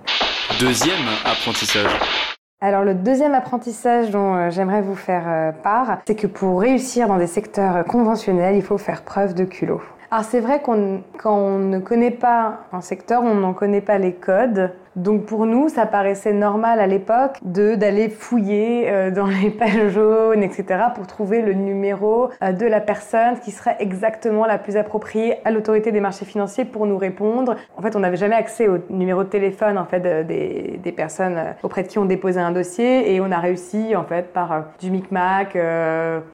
Deuxième 0.61 0.95
apprentissage. 1.25 1.91
Alors 2.61 2.85
le 2.85 2.95
deuxième 2.95 3.35
apprentissage 3.35 4.11
dont 4.11 4.51
j'aimerais 4.51 4.83
vous 4.83 4.95
faire 4.95 5.53
part, 5.65 5.99
c'est 6.07 6.15
que 6.15 6.29
pour 6.29 6.61
réussir 6.61 7.09
dans 7.09 7.19
des 7.19 7.27
secteurs 7.27 7.85
conventionnels, 7.85 8.55
il 8.55 8.63
faut 8.63 8.79
faire 8.79 9.03
preuve 9.03 9.35
de 9.35 9.45
culot. 9.45 9.83
Alors 10.13 10.27
c'est 10.27 10.41
vrai 10.41 10.61
qu'on 10.61 11.03
quand 11.17 11.35
on 11.35 11.59
ne 11.59 11.79
connaît 11.79 12.11
pas 12.11 12.67
un 12.71 12.83
secteur, 12.83 13.23
on 13.23 13.35
n'en 13.35 13.55
connaît 13.55 13.81
pas 13.81 13.97
les 13.97 14.13
codes. 14.15 14.71
Donc 14.97 15.25
pour 15.25 15.47
nous, 15.47 15.71
ça 15.71 15.87
paraissait 15.87 16.35
normal 16.35 16.79
à 16.79 16.87
l'époque 16.87 17.39
de 17.43 17.77
d'aller 17.77 18.11
fouiller 18.11 18.91
euh, 18.91 19.11
dans 19.11 19.27
les 19.27 19.49
pages 19.51 19.89
jaunes, 19.89 20.43
etc., 20.43 20.65
pour 20.95 21.07
trouver 21.07 21.41
le 21.41 21.55
numéro 21.55 22.29
euh, 22.43 22.53
de 22.53 22.67
la 22.67 22.81
personne 22.81 23.39
qui 23.43 23.53
serait 23.53 23.77
exactement 23.79 24.45
la 24.45 24.59
plus 24.59 24.77
appropriée 24.77 25.37
à 25.47 25.51
l'autorité 25.51 25.93
des 25.93 26.01
marchés 26.01 26.27
financiers 26.27 26.67
pour 26.67 26.87
nous 26.87 26.99
répondre. 26.99 27.57
En 27.77 27.83
fait, 27.83 27.97
on 27.97 28.01
n'avait 28.01 28.19
jamais 28.19 28.35
accès 28.35 28.69
au 28.69 28.79
numéro 28.91 29.25
de 29.25 29.29
téléphone 29.29 29.79
en 29.79 29.87
fait 29.87 30.01
des, 30.27 30.79
des, 30.83 30.93
personnes 30.93 31.39
euh, 31.39 31.53
auprès 31.63 31.85
de 31.85 31.89
qui 31.89 31.99
on 31.99 32.05
déposait 32.05 32.41
un 32.41 32.53
dossier, 32.53 33.15
et 33.15 33.21
on 33.23 33.33
a 33.33 33.39
réussi 33.39 33.97
en 33.97 34.05
fait 34.05 34.33
par 34.33 34.65
du 34.79 34.91
micmac. 34.91 35.57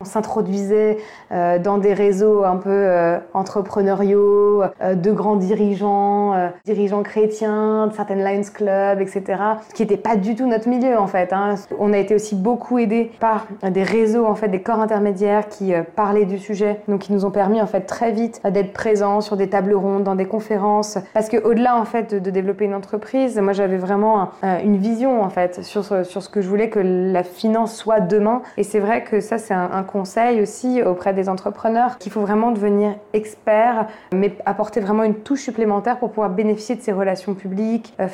on 0.01 0.05
s'introduisait 0.05 0.99
dans 1.31 1.79
des 1.79 1.95
réseaux 1.95 2.45
un 2.45 2.57
peu 2.57 3.17
entrepreneuriaux, 3.35 4.63
de 4.83 5.13
grands 5.13 5.37
dirigeants, 5.37 6.51
dirigeants 6.65 7.03
chrétiens, 7.03 7.87
de 7.87 7.93
certaines 7.93 8.23
lines 8.25 8.45
Club, 8.51 9.01
etc. 9.01 9.23
Ce 9.69 9.75
qui 9.75 9.83
n'était 9.83 9.97
pas 9.97 10.17
du 10.17 10.35
tout 10.35 10.47
notre 10.47 10.69
milieu 10.69 10.99
en 10.99 11.07
fait. 11.07 11.33
Hein. 11.33 11.55
On 11.79 11.93
a 11.93 11.99
été 11.99 12.15
aussi 12.15 12.35
beaucoup 12.35 12.79
aidés 12.79 13.11
par 13.21 13.47
des 13.63 13.83
réseaux 13.83 14.27
en 14.27 14.35
fait, 14.35 14.49
des 14.49 14.63
corps 14.63 14.81
intermédiaires 14.81 15.49
qui 15.49 15.75
euh, 15.75 15.83
parlaient 15.97 16.25
du 16.25 16.39
sujet, 16.39 16.81
donc 16.89 17.01
qui 17.01 17.13
nous 17.13 17.25
ont 17.25 17.31
permis 17.31 17.61
en 17.61 17.67
fait 17.67 17.83
très 17.83 18.13
vite 18.13 18.41
d'être 18.45 18.73
présents 18.73 19.21
sur 19.21 19.37
des 19.37 19.49
tables 19.49 19.75
rondes, 19.75 20.05
dans 20.05 20.15
des 20.15 20.27
conférences, 20.27 20.99
parce 21.15 21.29
que 21.29 21.37
au-delà 21.37 21.77
en 21.77 21.85
fait 21.85 22.15
de, 22.15 22.31
développer 22.31 22.67
une 22.67 22.75
entreprise, 22.75 23.39
moi 23.39 23.53
j'avais 23.53 23.79
vraiment 23.79 24.31
euh, 24.45 24.59
une 24.63 24.77
vision 24.77 25.23
en 25.23 25.31
fait 25.31 25.65
sur 25.65 25.85
sur 25.85 26.23
ce 26.23 26.29
que 26.29 26.41
je 26.41 26.49
voulais 26.49 26.69
que 26.69 26.79
la 26.79 27.23
finance 27.23 27.75
soit 27.75 28.01
demain. 28.01 28.43
Et 28.57 28.63
c'est 28.63 28.81
vrai 28.81 29.05
que 29.05 29.21
ça 29.21 29.39
c'est 29.39 29.55
un, 29.55 29.83
conseil 29.83 30.43
aussi 30.43 30.83
auprès 30.83 31.15
des 31.15 31.29
entrepreneurs 31.29 31.99
qu'il 31.99 32.13
faut 32.13 32.21
vraiment 32.21 32.51
devenir 32.51 32.95
expert, 33.13 33.87
mais 34.13 34.35
apporter 34.45 34.81
vraiment 34.81 35.05
une 35.05 35.15
touche 35.15 35.43
supplémentaire 35.43 35.99
pour 35.99 36.11
pouvoir 36.11 36.31
bénéficier 36.31 36.75
de 36.75 36.83
ces 36.83 36.93
relations 36.93 37.35
publiques 37.35 37.95
euh, 38.01 38.09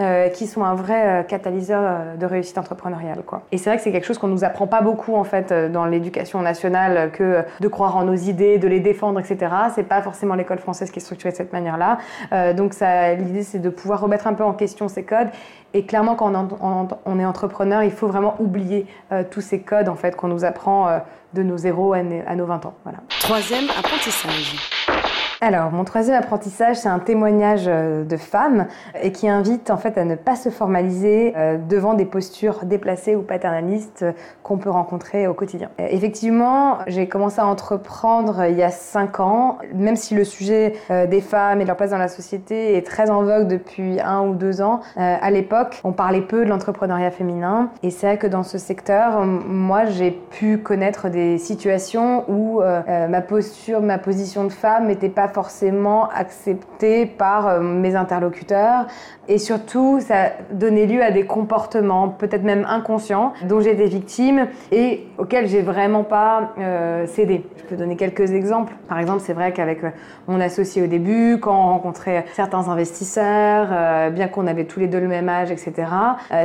euh, 0.00 0.28
qui 0.28 0.46
sont 0.46 0.64
un 0.64 0.74
vrai 0.74 1.06
euh, 1.06 1.22
catalyseur 1.22 1.82
euh, 1.82 2.16
de 2.16 2.26
réussite 2.26 2.58
entrepreneuriale. 2.58 3.22
Et 3.52 3.58
c'est 3.58 3.70
vrai 3.70 3.76
que 3.76 3.82
c'est 3.82 3.92
quelque 3.92 4.06
chose 4.06 4.18
qu'on 4.18 4.28
nous 4.28 4.44
apprend 4.44 4.66
pas 4.66 4.80
beaucoup 4.80 5.14
en 5.14 5.24
fait 5.24 5.52
dans 5.52 5.86
l'éducation 5.86 6.40
nationale 6.42 7.10
que 7.12 7.44
de 7.60 7.68
croire 7.68 7.96
en 7.96 8.04
nos 8.04 8.14
idées, 8.14 8.58
de 8.58 8.68
les 8.68 8.80
défendre, 8.80 9.18
etc. 9.20 9.52
C'est 9.74 9.88
pas 9.88 10.02
forcément 10.02 10.34
l'école 10.34 10.58
française 10.58 10.90
qui 10.90 10.98
est 10.98 11.02
structurée 11.02 11.32
de 11.32 11.36
cette 11.36 11.52
manière-là. 11.52 11.98
donc 12.52 12.74
l'idée 12.80 13.42
c'est 13.42 13.58
de 13.58 13.70
pouvoir 13.70 14.00
remettre 14.00 14.26
un 14.26 14.34
peu 14.34 14.44
en 14.44 14.52
question 14.52 14.88
ces 14.88 15.04
codes. 15.04 15.28
Et 15.74 15.84
clairement, 15.84 16.14
quand 16.14 16.32
on, 17.04 17.20
est 17.20 17.24
entrepreneur, 17.24 17.82
il 17.82 17.90
faut 17.90 18.06
vraiment 18.06 18.36
oublier 18.38 18.86
tous 19.30 19.40
ces 19.40 19.60
codes 19.60 19.88
en 19.88 19.96
fait 19.96 20.16
qu'on 20.16 20.28
nous 20.28 20.44
apprend 20.44 21.00
de 21.34 21.42
nos 21.42 21.56
zéros 21.56 21.92
à, 21.92 22.02
nos 22.02 22.46
20 22.46 22.66
ans. 22.66 22.74
Troisième 23.20 23.68
apprentissage. 23.78 24.77
Alors, 25.40 25.70
mon 25.70 25.84
troisième 25.84 26.16
apprentissage, 26.16 26.78
c'est 26.78 26.88
un 26.88 26.98
témoignage 26.98 27.66
euh, 27.68 28.02
de 28.02 28.16
femmes 28.16 28.66
et 29.00 29.12
qui 29.12 29.28
invite 29.28 29.70
en 29.70 29.76
fait 29.76 29.96
à 29.96 30.04
ne 30.04 30.16
pas 30.16 30.34
se 30.34 30.48
formaliser 30.48 31.32
euh, 31.36 31.58
devant 31.58 31.94
des 31.94 32.06
postures 32.06 32.64
déplacées 32.64 33.14
ou 33.14 33.22
paternalistes 33.22 34.02
euh, 34.02 34.12
qu'on 34.42 34.58
peut 34.58 34.68
rencontrer 34.68 35.28
au 35.28 35.34
quotidien. 35.34 35.68
Effectivement, 35.78 36.78
j'ai 36.88 37.06
commencé 37.06 37.40
à 37.40 37.46
entreprendre 37.46 38.46
il 38.46 38.56
y 38.56 38.64
a 38.64 38.70
cinq 38.70 39.20
ans, 39.20 39.58
même 39.72 39.94
si 39.94 40.16
le 40.16 40.24
sujet 40.24 40.74
des 40.88 41.20
femmes 41.20 41.60
et 41.60 41.64
de 41.64 41.68
leur 41.68 41.76
place 41.76 41.90
dans 41.90 41.98
la 41.98 42.08
société 42.08 42.76
est 42.76 42.84
très 42.86 43.10
en 43.10 43.22
vogue 43.22 43.46
depuis 43.46 44.00
un 44.00 44.22
ou 44.22 44.34
deux 44.34 44.62
ans. 44.62 44.80
À 44.96 45.30
l'époque, 45.30 45.80
on 45.84 45.92
parlait 45.92 46.22
peu 46.22 46.44
de 46.44 46.50
l'entrepreneuriat 46.50 47.10
féminin 47.10 47.70
et 47.82 47.90
c'est 47.90 48.06
vrai 48.06 48.18
que 48.18 48.26
dans 48.26 48.42
ce 48.42 48.56
secteur, 48.58 49.24
moi, 49.24 49.84
j'ai 49.84 50.10
pu 50.10 50.58
connaître 50.58 51.08
des 51.08 51.38
situations 51.38 52.24
où 52.28 52.60
ma 52.60 53.20
posture, 53.20 53.82
ma 53.82 53.98
position 53.98 54.44
de 54.44 54.52
femme 54.52 54.86
n'était 54.86 55.08
pas 55.10 55.27
forcément 55.28 56.08
accepté 56.08 57.06
par 57.06 57.46
euh, 57.46 57.60
mes 57.60 57.94
interlocuteurs. 57.94 58.86
Et 59.28 59.38
surtout, 59.38 60.00
ça 60.00 60.32
donnait 60.52 60.86
lieu 60.86 61.02
à 61.02 61.10
des 61.10 61.26
comportements, 61.26 62.08
peut-être 62.08 62.44
même 62.44 62.64
inconscients, 62.68 63.34
dont 63.46 63.60
j'étais 63.60 63.86
victime 63.86 64.46
et 64.72 65.06
auxquels 65.18 65.48
j'ai 65.48 65.62
vraiment 65.62 66.02
pas 66.02 66.54
euh, 66.58 67.06
cédé. 67.06 67.44
Je 67.58 67.64
peux 67.64 67.76
donner 67.76 67.96
quelques 67.96 68.32
exemples. 68.32 68.72
Par 68.88 68.98
exemple, 68.98 69.20
c'est 69.20 69.34
vrai 69.34 69.52
qu'avec 69.52 69.84
euh, 69.84 69.90
mon 70.28 70.40
associé 70.40 70.82
au 70.82 70.86
début, 70.86 71.38
quand 71.40 71.54
on 71.54 71.68
rencontrait 71.68 72.24
certains 72.32 72.68
investisseurs, 72.68 74.10
bien 74.10 74.28
qu'on 74.28 74.46
avait 74.46 74.64
tous 74.64 74.80
les 74.80 74.86
deux 74.86 75.00
le 75.00 75.08
même 75.08 75.28
âge, 75.28 75.50
etc., 75.50 75.88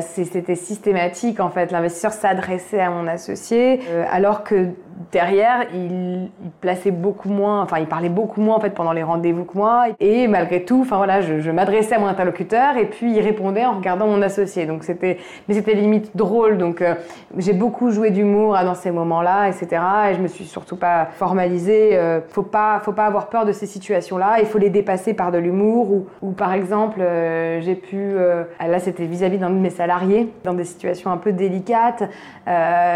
c'était 0.02 0.56
systématique 0.56 1.40
en 1.40 1.50
fait. 1.50 1.72
L'investisseur 1.72 2.12
s'adressait 2.12 2.80
à 2.80 2.90
mon 2.90 3.08
associé, 3.08 3.82
alors 4.10 4.44
que 4.44 4.70
derrière, 5.12 5.66
il, 5.74 6.30
plaçait 6.62 6.92
beaucoup 6.92 7.30
moins, 7.30 7.62
enfin, 7.62 7.80
il 7.80 7.88
parlait 7.88 8.10
beaucoup 8.10 8.42
moins 8.42 8.56
en 8.56 8.60
fait 8.60 8.70
pendant 8.72 8.94
les 8.94 9.04
rendez-vous 9.04 9.44
que 9.44 9.58
moi. 9.58 9.86
Et 10.00 10.28
malgré 10.28 10.64
tout, 10.64 10.82
enfin 10.82 10.98
voilà, 10.98 11.22
je, 11.22 11.52
m'adressais 11.52 11.96
à 11.96 12.00
mon 12.00 12.08
interlocuteur 12.08 12.78
et 12.78 12.86
puis 12.86 13.14
il 13.14 13.22
répondait 13.22 13.66
en 13.66 13.74
regardant 13.74 14.08
mon 14.08 14.22
associé. 14.22 14.66
Donc 14.66 14.84
c'était, 14.84 15.18
mais 15.48 15.56
c'était 15.56 15.74
limite 15.74 16.16
drôle. 16.16 16.58
Donc 16.58 16.82
euh, 16.82 16.96
j'ai 17.38 17.54
beaucoup 17.54 17.92
joué 17.92 18.12
d'humour 18.12 18.56
dans 18.64 18.76
ces 18.76 18.92
moments-là, 18.92 19.50
etc. 19.50 19.82
Et 20.12 20.16
je 20.16 20.22
me 20.22 20.28
suis 20.28 20.46
surtout 20.46 20.78
pas 20.78 21.08
formalisée. 21.12 21.98
Euh, 21.98 22.22
faut 22.30 22.44
pas, 22.44 22.80
faut 22.84 22.92
pas 22.92 23.06
avoir 23.06 23.28
peur 23.28 23.46
de 23.46 23.52
ces 23.52 23.66
situations-là. 23.66 24.38
Il 24.40 24.46
faut 24.46 24.58
les 24.58 24.70
dépasser 24.70 25.14
par 25.14 25.32
de 25.32 25.38
l'humour 25.38 25.92
ou, 25.92 26.08
ou, 26.22 26.32
par 26.32 26.54
exemple, 26.54 27.02
euh, 27.02 27.62
j'ai 27.62 27.76
pu, 27.76 27.98
euh, 27.98 28.44
là 28.60 28.80
c'était 28.80 29.06
vis-à-vis 29.06 29.38
d'un 29.38 29.50
de 29.50 29.56
mes 29.56 29.70
salariés 29.70 30.32
dans 30.44 30.54
des 30.54 30.64
situations 30.64 31.12
un 31.12 31.18
peu 31.18 31.32
délicates, 31.32 32.04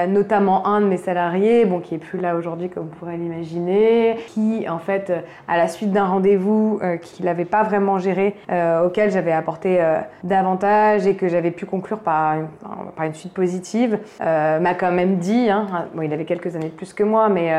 notamment 0.07 0.67
un 0.67 0.81
de 0.81 0.85
mes 0.85 0.97
salariés, 0.97 1.65
bon 1.65 1.79
qui 1.87 1.95
est 1.95 1.99
plus 1.99 2.19
là 2.19 2.35
aujourd'hui 2.35 2.69
comme 2.69 2.83
vous 2.83 2.95
pourrez 2.95 3.17
l'imaginer, 3.17 4.17
qui 4.27 4.67
en 4.67 4.79
fait 4.79 5.13
à 5.47 5.57
la 5.57 5.67
suite 5.67 5.91
d'un 5.91 6.05
rendez-vous 6.05 6.79
euh, 6.83 6.97
qu'il 6.97 7.25
n'avait 7.25 7.45
pas 7.45 7.63
vraiment 7.63 7.97
géré, 7.97 8.35
euh, 8.51 8.85
auquel 8.85 9.11
j'avais 9.11 9.31
apporté 9.31 9.81
euh, 9.81 9.99
davantage 10.23 11.07
et 11.07 11.15
que 11.15 11.27
j'avais 11.27 11.51
pu 11.51 11.65
conclure 11.65 11.99
par 11.99 12.35
une, 12.35 13.13
suite 13.13 13.33
positive, 13.33 13.99
m'a 14.19 14.73
quand 14.73 14.91
même 14.91 15.17
dit, 15.17 15.49
hein, 15.49 15.87
il 16.01 16.13
avait 16.13 16.25
quelques 16.25 16.55
années 16.55 16.69
de 16.69 16.71
plus 16.71 16.93
que 16.93 17.03
moi, 17.03 17.29
mais 17.29 17.53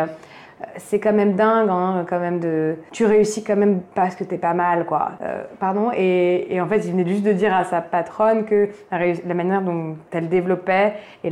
c'est 0.76 0.98
quand 0.98 1.12
même 1.12 1.34
dingue, 1.34 1.68
hein, 1.70 2.04
quand 2.08 2.18
même 2.18 2.40
de. 2.40 2.76
Tu 2.92 3.06
réussis 3.06 3.44
quand 3.44 3.56
même 3.56 3.80
parce 3.94 4.14
que 4.14 4.24
t'es 4.24 4.38
pas 4.38 4.54
mal, 4.54 4.86
quoi. 4.86 5.12
Euh, 5.22 5.42
pardon. 5.60 5.90
Et, 5.96 6.58
en 6.60 6.66
fait, 6.66 6.78
il 6.78 6.92
venait 6.92 7.06
juste 7.06 7.22
de 7.22 7.32
dire 7.32 7.54
à 7.54 7.64
sa 7.64 7.80
patronne 7.80 8.44
que 8.44 8.68
la, 8.90 9.34
manière 9.34 9.62
dont 9.62 9.96
elle 10.10 10.28
développait 10.28 10.94
et 11.24 11.30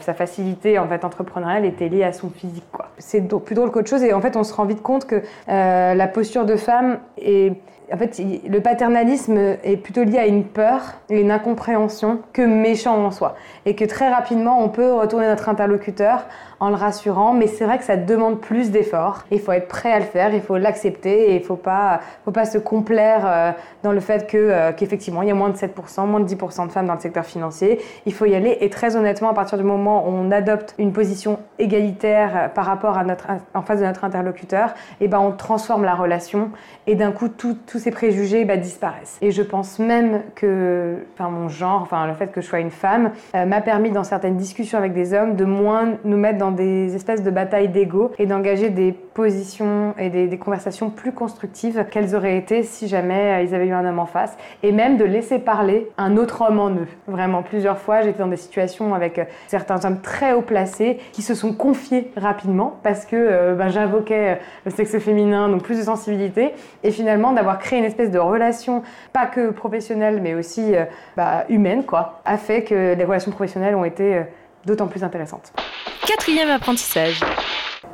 sa 0.00 0.14
facilité 0.14 0.78
en 0.78 0.86
fait 0.88 1.04
entrepreneuriale 1.04 1.64
était 1.64 1.88
liée 1.88 2.04
à 2.04 2.12
son 2.12 2.30
physique, 2.30 2.66
quoi. 2.72 2.90
C'est 2.98 3.26
plus 3.26 3.54
drôle 3.54 3.70
qu'autre 3.70 3.88
chose. 3.88 4.02
Et 4.02 4.12
en 4.12 4.20
fait, 4.20 4.36
on 4.36 4.44
se 4.44 4.52
rend 4.54 4.64
vite 4.64 4.82
compte 4.82 5.06
que 5.06 5.22
euh, 5.48 5.94
la 5.94 6.08
posture 6.08 6.44
de 6.44 6.56
femme 6.56 6.98
est 7.18 7.52
en 7.92 7.96
fait, 7.96 8.20
le 8.48 8.60
paternalisme 8.60 9.38
est 9.62 9.76
plutôt 9.76 10.02
lié 10.02 10.18
à 10.18 10.26
une 10.26 10.44
peur 10.44 10.94
et 11.08 11.20
une 11.20 11.30
incompréhension 11.30 12.20
que 12.32 12.42
méchant 12.42 12.96
en 13.04 13.10
soi. 13.10 13.36
Et 13.64 13.76
que 13.76 13.84
très 13.84 14.08
rapidement, 14.08 14.62
on 14.62 14.68
peut 14.68 14.92
retourner 14.92 15.26
notre 15.26 15.48
interlocuteur 15.48 16.26
en 16.58 16.70
le 16.70 16.74
rassurant, 16.74 17.32
mais 17.32 17.46
c'est 17.46 17.64
vrai 17.64 17.78
que 17.78 17.84
ça 17.84 17.96
demande 17.96 18.40
plus 18.40 18.70
d'efforts. 18.70 19.24
Il 19.30 19.40
faut 19.40 19.52
être 19.52 19.68
prêt 19.68 19.92
à 19.92 19.98
le 19.98 20.04
faire, 20.04 20.32
il 20.34 20.40
faut 20.40 20.56
l'accepter 20.56 21.30
et 21.30 21.36
il 21.36 21.42
faut 21.42 21.56
pas, 21.56 22.00
faut 22.24 22.30
pas 22.30 22.46
se 22.46 22.56
complaire 22.56 23.22
euh, 23.26 23.52
dans 23.82 23.92
le 23.92 24.00
fait 24.00 24.26
que, 24.26 24.36
euh, 24.38 24.72
qu'effectivement, 24.72 25.22
il 25.22 25.28
y 25.28 25.30
a 25.30 25.34
moins 25.34 25.50
de 25.50 25.56
7%, 25.56 26.06
moins 26.06 26.20
de 26.20 26.26
10% 26.26 26.66
de 26.66 26.72
femmes 26.72 26.86
dans 26.86 26.94
le 26.94 27.00
secteur 27.00 27.26
financier. 27.26 27.80
Il 28.06 28.14
faut 28.14 28.24
y 28.24 28.34
aller 28.34 28.56
et 28.60 28.70
très 28.70 28.96
honnêtement, 28.96 29.30
à 29.30 29.34
partir 29.34 29.58
du 29.58 29.64
moment 29.64 30.08
où 30.08 30.10
on 30.10 30.30
adopte 30.30 30.74
une 30.78 30.92
position 30.92 31.38
égalitaire 31.58 32.32
euh, 32.34 32.48
par 32.48 32.64
rapport 32.64 32.96
à 32.96 33.04
notre, 33.04 33.26
en 33.52 33.62
face 33.62 33.80
de 33.80 33.84
notre 33.84 34.04
interlocuteur, 34.04 34.70
et 35.00 35.04
eh 35.04 35.08
ben 35.08 35.18
on 35.18 35.32
transforme 35.32 35.84
la 35.84 35.94
relation 35.94 36.50
et 36.86 36.94
d'un 36.94 37.12
coup, 37.12 37.28
tous 37.28 37.78
ces 37.78 37.90
préjugés 37.90 38.44
bah, 38.44 38.56
disparaissent. 38.56 39.18
Et 39.20 39.30
je 39.30 39.42
pense 39.42 39.78
même 39.78 40.22
que, 40.34 40.96
enfin, 41.14 41.28
mon 41.28 41.48
genre, 41.48 41.82
enfin, 41.82 42.06
le 42.06 42.14
fait 42.14 42.28
que 42.28 42.40
je 42.40 42.46
sois 42.46 42.60
une 42.60 42.70
femme, 42.70 43.10
m'a 43.34 43.60
permis 43.60 43.90
dans 43.90 44.04
certaines 44.04 44.36
discussions 44.36 44.78
avec 44.78 44.92
des 44.92 45.12
hommes 45.12 45.34
de 45.34 45.44
moins 45.44 45.94
nous 46.04 46.16
mettre 46.16 46.38
dans 46.38 46.45
des 46.50 46.94
espèces 46.94 47.22
de 47.22 47.30
batailles 47.30 47.68
d'ego 47.68 48.12
et 48.18 48.26
d'engager 48.26 48.70
des 48.70 48.92
positions 48.92 49.94
et 49.98 50.10
des, 50.10 50.26
des 50.26 50.38
conversations 50.38 50.90
plus 50.90 51.12
constructives 51.12 51.86
qu'elles 51.90 52.14
auraient 52.14 52.36
été 52.36 52.62
si 52.62 52.88
jamais 52.88 53.32
euh, 53.32 53.42
ils 53.42 53.54
avaient 53.54 53.66
eu 53.66 53.72
un 53.72 53.84
homme 53.84 53.98
en 53.98 54.06
face. 54.06 54.36
Et 54.62 54.72
même 54.72 54.96
de 54.96 55.04
laisser 55.04 55.38
parler 55.38 55.90
un 55.98 56.16
autre 56.16 56.42
homme 56.42 56.58
en 56.58 56.70
eux. 56.70 56.88
Vraiment, 57.06 57.42
plusieurs 57.42 57.78
fois, 57.78 58.02
j'étais 58.02 58.18
dans 58.18 58.28
des 58.28 58.36
situations 58.36 58.94
avec 58.94 59.18
euh, 59.18 59.24
certains 59.46 59.84
hommes 59.84 60.00
très 60.00 60.32
haut 60.32 60.42
placés 60.42 60.98
qui 61.12 61.22
se 61.22 61.34
sont 61.34 61.52
confiés 61.52 62.10
rapidement 62.16 62.78
parce 62.82 63.06
que 63.06 63.16
euh, 63.16 63.54
ben, 63.54 63.68
j'invoquais 63.68 64.38
le 64.64 64.70
sexe 64.70 64.98
féminin, 64.98 65.48
donc 65.48 65.62
plus 65.62 65.78
de 65.78 65.82
sensibilité. 65.82 66.52
Et 66.82 66.90
finalement, 66.90 67.32
d'avoir 67.32 67.58
créé 67.58 67.78
une 67.78 67.84
espèce 67.84 68.10
de 68.10 68.18
relation, 68.18 68.82
pas 69.12 69.26
que 69.26 69.50
professionnelle, 69.50 70.20
mais 70.22 70.34
aussi 70.34 70.74
bah, 71.16 71.44
humaine, 71.48 71.84
quoi, 71.84 72.20
a 72.24 72.36
fait 72.36 72.62
que 72.62 72.94
les 72.94 73.04
relations 73.04 73.30
professionnelles 73.30 73.74
ont 73.74 73.84
été 73.84 74.22
d'autant 74.66 74.88
plus 74.88 75.04
intéressantes. 75.04 75.52
Quatrième 76.06 76.50
apprentissage. 76.50 77.20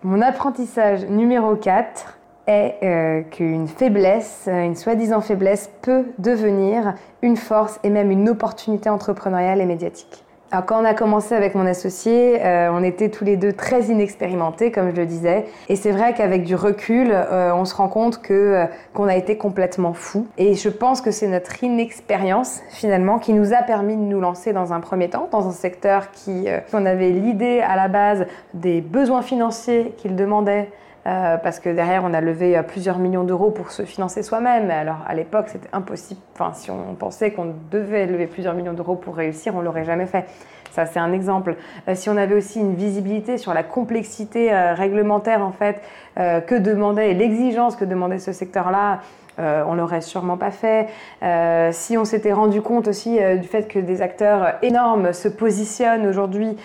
Mon 0.03 0.21
apprentissage 0.21 1.05
numéro 1.05 1.55
4 1.55 2.19
est 2.47 2.79
euh, 2.83 3.23
qu'une 3.23 3.69
faiblesse, 3.69 4.49
une 4.49 4.75
soi-disant 4.75 5.21
faiblesse, 5.21 5.71
peut 5.83 6.07
devenir 6.19 6.95
une 7.23 7.37
force 7.37 7.79
et 7.85 7.91
même 7.91 8.11
une 8.11 8.29
opportunité 8.29 8.91
entrepreneuriale 8.91 9.61
et 9.61 9.67
médiatique. 9.67 10.25
Alors 10.53 10.67
quand 10.67 10.83
on 10.83 10.85
a 10.85 10.93
commencé 10.93 11.35
avec 11.35 11.55
mon 11.55 11.65
associé, 11.65 12.45
euh, 12.45 12.69
on 12.71 12.83
était 12.83 13.09
tous 13.09 13.25
les 13.25 13.39
deux 13.39 13.55
très 13.55 13.85
inexpérimentés, 13.85 14.71
comme 14.71 14.91
je 14.91 14.97
le 14.97 15.07
disais. 15.07 15.47
Et 15.71 15.77
c'est 15.77 15.93
vrai 15.93 16.13
qu'avec 16.13 16.45
du 16.45 16.55
recul, 16.55 17.09
euh, 17.11 17.55
on 17.55 17.65
se 17.65 17.75
rend 17.75 17.89
compte 17.89 18.21
que 18.21 18.35
euh, 18.35 18.67
qu'on 18.93 19.09
a 19.09 19.17
été 19.17 19.39
complètement 19.39 19.95
fou. 19.95 20.27
Et 20.37 20.53
je 20.53 20.69
pense 20.69 21.01
que 21.01 21.11
c'est 21.11 21.27
notre 21.27 21.65
inexpérience 21.65 22.61
finalement 22.69 23.19
qui 23.19 23.33
nous 23.33 23.55
a 23.55 23.63
permis 23.63 23.97
de 23.97 24.03
nous 24.03 24.21
lancer 24.21 24.53
dans 24.53 24.75
un 24.75 24.81
premier 24.81 25.09
temps 25.09 25.27
dans 25.33 25.49
un 25.49 25.53
secteur 25.53 26.11
qui, 26.11 26.49
on 26.75 26.85
avait 26.85 27.09
l'idée 27.09 27.61
à 27.61 27.75
la 27.75 27.89
base 27.89 28.27
des 28.53 28.83
besoins 28.83 29.23
financiers 29.23 29.95
qu'il 29.97 30.17
demandait 30.17 30.69
euh, 31.07 31.37
parce 31.37 31.59
que 31.59 31.69
derrière, 31.69 32.05
on 32.05 32.15
a 32.15 32.21
levé 32.21 32.57
euh, 32.57 32.63
plusieurs 32.63 32.99
millions 32.99 33.25
d'euros 33.25 33.51
pour 33.51 33.73
se 33.73 33.85
financer 33.85 34.23
soi-même. 34.23 34.71
Alors, 34.71 34.99
à 35.07 35.15
l'époque, 35.15 35.47
c'était 35.49 35.69
impossible. 35.73 36.21
Enfin, 36.35 36.53
si 36.55 36.71
on 36.71 36.95
pensait 36.95 37.33
qu'on 37.33 37.55
devait 37.71 38.07
lever 38.07 38.29
plusieurs 38.29 38.55
millions 38.55 38.73
d'euros 38.73 38.95
pour 38.95 39.17
réussir, 39.17 39.57
on 39.57 39.63
l'aurait 39.63 39.85
jamais 39.85 40.07
fait. 40.07 40.27
Ça, 40.71 40.87
c'est 40.87 41.01
un 41.01 41.13
exemple. 41.13 41.57
Euh, 41.89 41.97
si 41.97 42.09
on 42.09 42.17
avait 42.17 42.37
aussi 42.37 42.61
une 42.61 42.75
visibilité 42.75 43.37
sur 43.37 43.53
la 43.53 43.65
complexité 43.65 44.53
réglementaire, 44.53 45.43
en 45.45 45.53
fait, 45.53 45.83
que 46.17 46.55
demandait 46.55 47.15
l'exigence 47.15 47.75
que 47.75 47.85
demandait 47.85 48.19
ce 48.19 48.33
secteur-là, 48.33 49.01
euh, 49.39 49.65
on 49.67 49.75
l'aurait 49.75 50.01
sûrement 50.01 50.37
pas 50.37 50.51
fait. 50.51 50.89
Euh, 51.23 51.71
si 51.73 51.97
on 51.97 52.05
s'était 52.05 52.33
rendu 52.33 52.61
compte 52.61 52.89
aussi 52.89 53.19
euh, 53.19 53.37
du 53.37 53.49
fait 53.49 53.67
que 53.67 53.79
des 53.79 54.03
acteurs 54.03 54.55
énormes 54.63 55.13
se 55.13 55.29
positionnent 55.29 56.07
aujourd'hui 56.07 56.57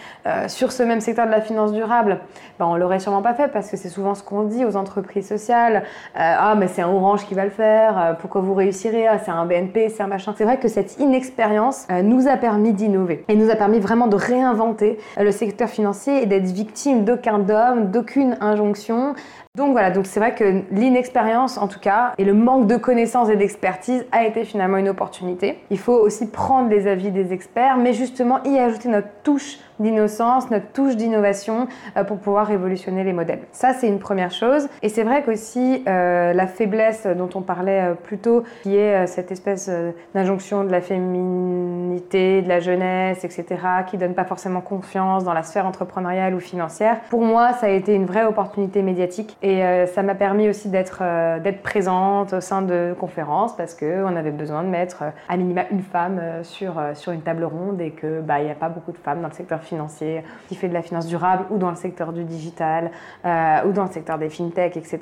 sur 0.48 0.72
ce 0.72 0.84
même 0.84 1.00
secteur 1.00 1.26
de 1.26 1.32
la 1.32 1.42
finance 1.42 1.72
durable, 1.72 2.20
ben 2.60 2.66
on 2.66 2.76
l'aurait 2.76 3.00
sûrement 3.00 3.22
pas 3.22 3.34
fait 3.34 3.48
parce 3.48 3.70
que 3.70 3.78
c'est 3.78 3.90
souvent 3.90 4.14
ce 4.14 4.24
qu'on 4.24 4.44
dit 4.44 4.66
aux 4.66 4.76
entreprises 4.76 5.28
sociales. 5.28 5.84
ah 6.16 6.54
mais 6.58 6.68
c'est 6.68 6.82
un 6.82 6.90
Orange 6.90 7.26
qui 7.26 7.34
va 7.34 7.46
le 7.46 7.50
faire. 7.50 8.18
pourquoi 8.20 8.42
vous 8.42 8.54
réussirez? 8.54 9.08
Ah, 9.08 9.20
C'est 9.20 9.32
un 9.32 9.46
BNP, 9.46 9.90
c'est 9.90 10.04
un 10.04 10.08
machin. 10.08 10.34
C'est 10.38 10.44
vrai 10.44 10.58
que 10.58 10.68
cette 10.68 11.00
inexpérience 11.00 11.88
nous 12.04 12.28
a 12.28 12.36
permis 12.36 12.74
d'innover 12.74 13.24
et 13.30 13.36
nous 13.36 13.50
a 13.50 13.56
permis 13.56 13.80
vraiment 13.80 14.08
de 14.08 14.16
réinventer 14.16 14.98
le 15.18 15.32
secteur 15.32 15.70
financier 15.70 16.24
et 16.24 16.26
d'être 16.26 16.48
victime 16.48 17.06
d'aucun 17.06 17.40
dogme, 17.40 17.90
d'aucune 17.92 18.38
injonction. 18.42 19.16
Donc 19.58 19.72
voilà, 19.72 19.90
donc 19.90 20.06
c'est 20.06 20.20
vrai 20.20 20.36
que 20.36 20.62
l'inexpérience 20.70 21.58
en 21.58 21.68
tout 21.68 21.80
cas 21.80 22.14
et 22.20 22.26
le 22.26 22.36
manque 22.36 22.68
de 22.68 22.78
connaissances 22.78 23.28
et 23.30 23.36
d'expertise 23.36 24.06
a 24.12 24.24
été 24.24 24.46
finalement 24.46 24.78
une 24.78 24.88
opportunité. 24.88 25.58
Il 25.72 25.80
faut 25.80 25.98
aussi 25.98 26.28
prendre 26.28 26.70
les 26.70 26.86
avis 26.86 27.10
des 27.10 27.34
experts, 27.34 27.78
mais 27.78 27.94
justement 27.94 28.44
y 28.44 28.60
ajouter 28.60 28.88
notre 28.88 29.08
touche 29.24 29.58
d'innocence, 29.80 30.50
notre 30.52 30.72
touche 30.72 30.96
d'innovation 30.96 31.68
euh, 31.96 32.04
pour 32.04 32.18
pouvoir 32.18 32.48
révolutionner 32.48 33.04
les 33.04 33.14
modèles. 33.14 33.42
Ça, 33.52 33.74
c'est 33.74 33.88
une 33.88 34.00
première 34.00 34.32
chose. 34.32 34.68
Et 34.82 34.90
c'est 34.90 35.04
vrai 35.04 35.24
qu'aussi 35.24 35.84
euh, 35.88 36.34
la 36.34 36.48
faiblesse 36.48 37.08
dont 37.08 37.30
on 37.36 37.42
parlait 37.42 37.92
euh, 37.92 37.94
plus 37.94 38.18
tôt, 38.18 38.44
qui 38.64 38.76
est 38.76 39.08
cette 39.08 39.32
espèce 39.32 39.70
d'injonction 40.14 40.64
de 40.64 40.72
la 40.72 40.82
féminité 40.82 42.42
de 42.42 42.48
la 42.48 42.60
jeunesse, 42.60 43.24
etc., 43.24 43.46
qui 43.88 43.98
donnent 43.98 44.14
pas 44.14 44.26
forcément 44.26 44.62
confiance 44.62 45.24
dans 45.24 45.34
la 45.34 45.44
sphère 45.44 45.66
entrepreneuriale 45.66 46.34
ou 46.34 46.40
financière. 46.40 47.00
Pour 47.10 47.22
moi, 47.22 47.54
ça 47.54 47.68
a 47.68 47.70
été 47.70 47.94
une 47.94 48.06
vraie 48.06 48.26
opportunité 48.26 48.82
médiatique 48.82 49.38
et 49.42 49.64
euh, 49.64 49.86
ça 49.88 50.04
m'a 50.04 50.16
permis 50.16 50.50
aussi 50.50 50.70
d'être 50.70 51.00
euh, 51.02 51.40
présente 51.64 52.34
au 52.34 52.42
sein 52.42 52.62
de 52.62 52.96
conférences 53.00 53.56
parce 53.56 53.74
que 53.74 54.04
on 54.04 54.16
avait 54.16 54.32
besoin 54.32 54.64
de 54.64 54.70
mettre 54.70 55.04
euh, 55.04 55.10
à 55.30 55.38
minima 55.38 55.64
une 55.72 55.82
femme 55.82 56.22
sur 56.44 56.78
une 57.12 57.22
table 57.22 57.44
ronde 57.44 57.82
et 57.82 57.92
que 57.92 58.22
bah 58.22 58.42
n'y 58.42 58.52
a 58.52 58.56
pas 58.56 58.70
beaucoup 58.70 58.92
de 58.92 58.98
femmes 58.98 59.22
dans 59.22 59.28
le 59.28 59.34
secteur 59.34 59.62
financier 59.68 60.24
qui 60.48 60.56
fait 60.56 60.68
de 60.68 60.74
la 60.74 60.82
finance 60.82 61.08
durable 61.08 61.46
ou 61.50 61.58
dans 61.58 61.70
le 61.70 61.76
secteur 61.76 62.14
du 62.14 62.24
digital 62.24 62.92
ou 63.26 63.72
dans 63.72 63.84
le 63.86 63.92
secteur 63.92 64.18
des 64.18 64.30
fintech, 64.30 64.78
etc. 64.78 65.00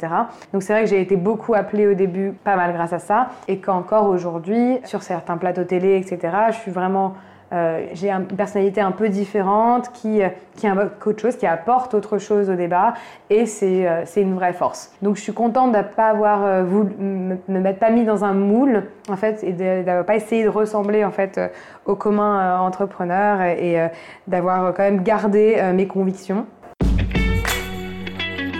Donc 0.52 0.64
c'est 0.64 0.74
vrai 0.74 0.84
que 0.84 0.90
j'ai 0.90 1.02
été 1.02 1.16
beaucoup 1.16 1.54
appelée 1.54 1.88
au 1.88 1.94
début, 1.94 2.34
pas 2.44 2.56
mal 2.56 2.74
grâce 2.74 2.94
à 2.94 3.00
ça, 3.00 3.30
et 3.48 3.60
qu'encore 3.60 4.08
aujourd'hui, 4.08 4.80
sur 4.84 5.04
certains 5.04 5.38
plateaux 5.38 5.64
télé, 5.64 5.98
etc., 5.98 6.36
je 6.50 6.58
suis 6.58 6.72
vraiment 6.72 7.14
euh, 7.56 7.86
j'ai 7.94 8.12
une 8.12 8.26
personnalité 8.26 8.82
un 8.82 8.92
peu 8.92 9.08
différente 9.10 9.92
qui, 9.94 10.22
euh, 10.22 10.30
qui 10.56 10.68
invoque 10.68 11.08
autre 11.08 11.22
chose, 11.22 11.36
qui 11.38 11.46
apporte 11.46 11.94
autre 11.94 12.18
chose 12.18 12.50
au 12.50 12.56
débat 12.56 12.94
et 13.30 13.46
c'est 13.46 13.88
euh, 13.88 14.04
une 14.18 14.36
vraie 14.36 14.54
force. 14.54 14.92
Donc 15.02 15.16
je 15.16 15.22
suis 15.22 15.34
contente 15.34 15.72
de 15.72 15.78
ne 15.78 15.84
pas 15.84 16.10
avoir 16.10 16.64
voulu, 16.66 16.94
me, 17.00 17.38
m'être 17.48 17.80
pas 17.80 17.92
mis 17.92 18.04
dans 18.04 18.26
un 18.26 18.34
moule 18.34 18.84
en 19.10 19.16
fait 19.16 19.44
et 19.44 19.54
d'avoir 19.54 20.06
pas 20.06 20.16
essayé 20.16 20.44
de 20.44 20.50
ressembler 20.50 21.06
en 21.06 21.12
fait 21.12 21.40
au 21.86 21.96
commun 21.96 22.60
entrepreneur 22.60 23.42
et, 23.42 23.74
et 23.74 23.88
d'avoir 24.28 24.74
quand 24.74 24.84
même 24.84 25.04
gardé 25.04 25.62
mes 25.74 25.88
convictions. 25.88 26.46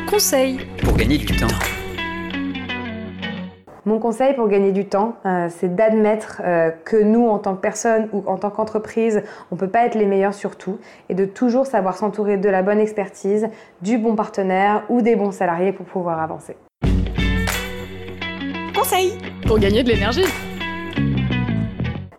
Conseil 0.10 0.60
pour 0.84 0.96
gagner 0.96 1.18
du 1.18 1.26
temps. 1.26 1.75
Mon 3.88 4.00
conseil 4.00 4.34
pour 4.34 4.48
gagner 4.48 4.72
du 4.72 4.86
temps, 4.86 5.14
euh, 5.28 5.48
c'est 5.52 5.76
d'admettre 5.76 6.42
euh, 6.44 6.72
que 6.86 6.98
nous, 6.98 7.28
en 7.28 7.38
tant 7.38 7.56
que 7.56 7.62
personne 7.62 8.10
ou 8.14 8.24
en 8.26 8.38
tant 8.38 8.50
qu'entreprise, 8.50 9.22
on 9.52 9.56
ne 9.56 9.60
peut 9.60 9.68
pas 9.68 9.86
être 9.86 9.94
les 9.94 10.08
meilleurs 10.08 10.34
sur 10.34 10.56
tout 10.56 10.80
et 11.08 11.14
de 11.14 11.26
toujours 11.26 11.68
savoir 11.68 11.96
s'entourer 11.96 12.38
de 12.38 12.50
la 12.50 12.64
bonne 12.64 12.80
expertise, 12.80 13.48
du 13.84 14.00
bon 14.00 14.16
partenaire 14.16 14.84
ou 14.90 15.04
des 15.04 15.16
bons 15.16 15.32
salariés 15.32 15.72
pour 15.72 15.86
pouvoir 15.86 16.20
avancer. 16.20 16.58
Conseil 18.74 19.14
pour 19.46 19.60
gagner 19.60 19.84
de 19.84 19.90
l'énergie. 19.90 20.26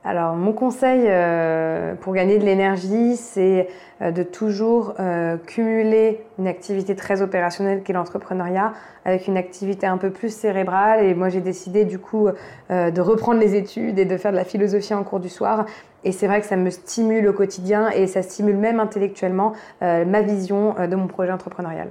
Alors 0.07 0.37
mon 0.37 0.53
conseil 0.53 1.03
euh, 1.07 1.97
pour 1.97 2.15
gagner 2.15 2.39
de 2.39 2.45
l'énergie, 2.45 3.17
c'est 3.17 3.67
euh, 4.01 4.13
de 4.13 4.23
toujours 4.23 4.95
euh, 5.01 5.37
cumuler 5.37 6.21
une 6.39 6.47
activité 6.47 6.95
très 6.95 7.23
opérationnelle 7.23 7.83
qu'est 7.83 7.93
l'entrepreneuriat 7.93 8.73
avec 9.05 9.27
une 9.27 9.37
activité 9.37 9.85
un 9.85 9.99
peu 9.99 10.11
plus 10.11 10.33
cérébrale. 10.33 11.05
Et 11.05 11.15
moi 11.15 11.29
j'ai 11.29 11.41
décidé 11.41 11.85
du 11.85 11.99
coup 11.99 12.29
de 12.71 13.01
reprendre 13.01 13.41
les 13.41 13.55
études 13.55 13.99
et 13.99 14.05
de 14.05 14.17
faire 14.17 14.33
de 14.33 14.37
la 14.37 14.45
philosophie 14.45 14.95
en 14.95 15.03
cours 15.03 15.21
du 15.21 15.29
soir. 15.29 15.67
Et 16.05 16.13
c'est 16.13 16.27
vrai 16.27 16.41
que 16.41 16.47
ça 16.47 16.57
me 16.57 16.71
stimule 16.71 17.27
au 17.29 17.33
quotidien 17.33 17.91
et 17.91 18.07
ça 18.07 18.23
stimule 18.23 18.57
même 18.57 18.81
intellectuellement 18.81 19.53
ma 19.81 20.23
vision 20.23 20.75
de 20.75 20.97
mon 20.97 21.07
projet 21.07 21.31
entrepreneurial. 21.31 21.89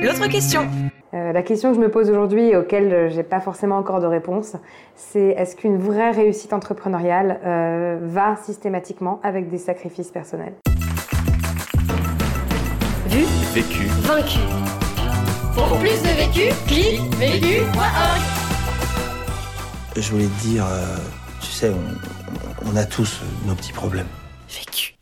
L'autre 0.00 0.28
question. 0.28 0.68
Euh, 1.14 1.32
la 1.32 1.42
question 1.42 1.70
que 1.70 1.76
je 1.76 1.80
me 1.80 1.90
pose 1.90 2.08
aujourd'hui 2.08 2.50
et 2.50 2.56
auquel 2.56 3.10
j'ai 3.10 3.22
pas 3.22 3.40
forcément 3.40 3.76
encore 3.78 4.00
de 4.00 4.06
réponse, 4.06 4.56
c'est 4.94 5.30
est-ce 5.30 5.56
qu'une 5.56 5.78
vraie 5.78 6.12
réussite 6.12 6.52
entrepreneuriale 6.52 7.40
euh, 7.44 7.98
va 8.02 8.36
systématiquement 8.36 9.20
avec 9.22 9.50
des 9.50 9.58
sacrifices 9.58 10.10
personnels? 10.10 10.54
Vu, 13.06 13.24
vécu, 13.54 13.86
vaincu. 14.02 14.38
Pour 15.54 15.78
plus 15.78 16.00
de 16.02 16.16
vécu, 16.16 16.54
clique 16.66 17.14
vécu.org. 17.16 18.20
Je 19.96 20.10
voulais 20.12 20.26
te 20.26 20.40
dire, 20.42 20.64
euh, 20.64 20.96
tu 21.40 21.50
sais, 21.50 21.70
on, 21.70 22.70
on 22.70 22.76
a 22.76 22.84
tous 22.84 23.22
nos 23.46 23.54
petits 23.54 23.72
problèmes. 23.72 24.06
Vécu. 24.48 24.94